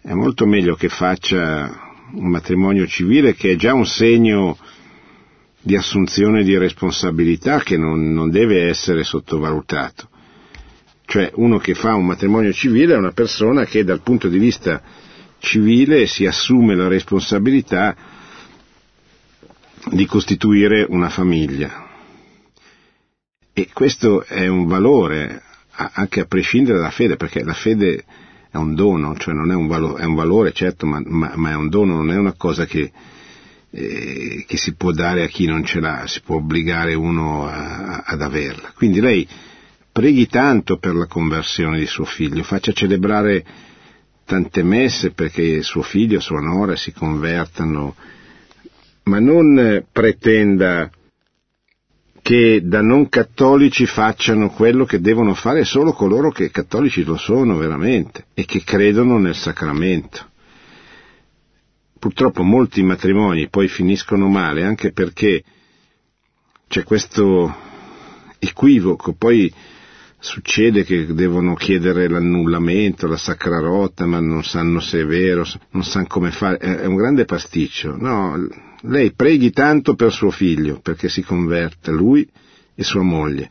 [0.00, 1.84] è molto meglio che faccia
[2.16, 4.56] un matrimonio civile che è già un segno
[5.60, 10.08] di assunzione di responsabilità che non, non deve essere sottovalutato.
[11.04, 14.82] Cioè uno che fa un matrimonio civile è una persona che dal punto di vista
[15.38, 17.94] civile si assume la responsabilità
[19.90, 21.84] di costituire una famiglia.
[23.52, 28.04] E questo è un valore anche a prescindere dalla fede, perché la fede
[28.56, 31.50] è un dono, cioè non è un, valo, è un valore certo, ma, ma, ma,
[31.50, 32.90] è un dono, non è una cosa che,
[33.70, 38.02] eh, che, si può dare a chi non ce l'ha, si può obbligare uno a,
[38.04, 38.72] ad averla.
[38.74, 39.28] Quindi lei
[39.92, 43.44] preghi tanto per la conversione di suo figlio, faccia celebrare
[44.24, 47.94] tante messe perché suo figlio, sua nora si convertano,
[49.04, 50.90] ma non pretenda
[52.26, 57.56] che da non cattolici facciano quello che devono fare solo coloro che cattolici lo sono
[57.56, 60.26] veramente e che credono nel sacramento.
[61.96, 65.44] Purtroppo molti matrimoni poi finiscono male anche perché
[66.66, 67.54] c'è questo
[68.40, 69.54] equivoco, poi
[70.18, 75.84] succede che devono chiedere l'annullamento, la sacra rota, ma non sanno se è vero, non
[75.84, 77.96] sanno come fare, è un grande pasticcio.
[77.96, 78.36] No,
[78.86, 82.28] lei preghi tanto per suo figlio, perché si converta lui
[82.74, 83.48] e sua moglie,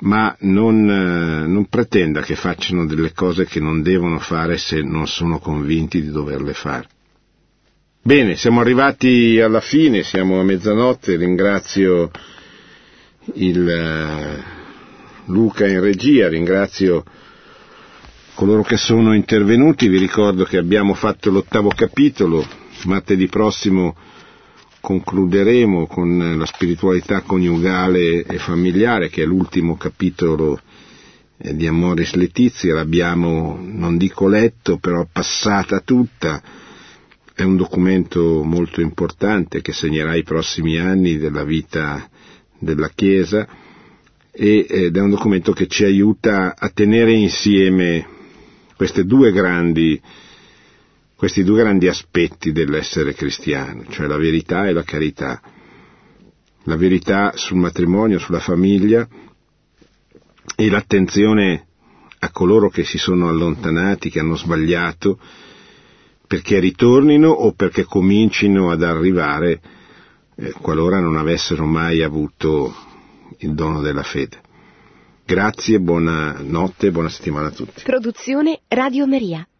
[0.00, 5.06] ma non, eh, non pretenda che facciano delle cose che non devono fare se non
[5.06, 6.88] sono convinti di doverle fare.
[8.02, 12.10] Bene, siamo arrivati alla fine, siamo a mezzanotte, ringrazio
[13.32, 14.42] il
[15.26, 17.02] uh, Luca in regia, ringrazio
[18.34, 22.46] coloro che sono intervenuti, vi ricordo che abbiamo fatto l'ottavo capitolo,
[22.84, 23.96] martedì prossimo
[24.84, 30.60] concluderemo con la spiritualità coniugale e familiare, che è l'ultimo capitolo
[31.38, 36.42] eh, di Amoris Letizia, l'abbiamo, non dico letto, però passata tutta,
[37.34, 42.06] è un documento molto importante che segnerà i prossimi anni della vita
[42.58, 43.48] della Chiesa
[44.30, 48.06] ed è un documento che ci aiuta a tenere insieme
[48.76, 49.98] queste due grandi
[51.24, 55.40] questi due grandi aspetti dell'essere cristiano, cioè la verità e la carità.
[56.64, 59.08] La verità sul matrimonio, sulla famiglia
[60.54, 61.66] e l'attenzione
[62.18, 65.18] a coloro che si sono allontanati, che hanno sbagliato,
[66.26, 69.62] perché ritornino o perché comincino ad arrivare
[70.36, 72.70] eh, qualora non avessero mai avuto
[73.38, 74.42] il dono della fede.
[75.24, 77.82] Grazie, buona notte e buona settimana a tutti.
[77.82, 79.48] Produzione Radio Maria.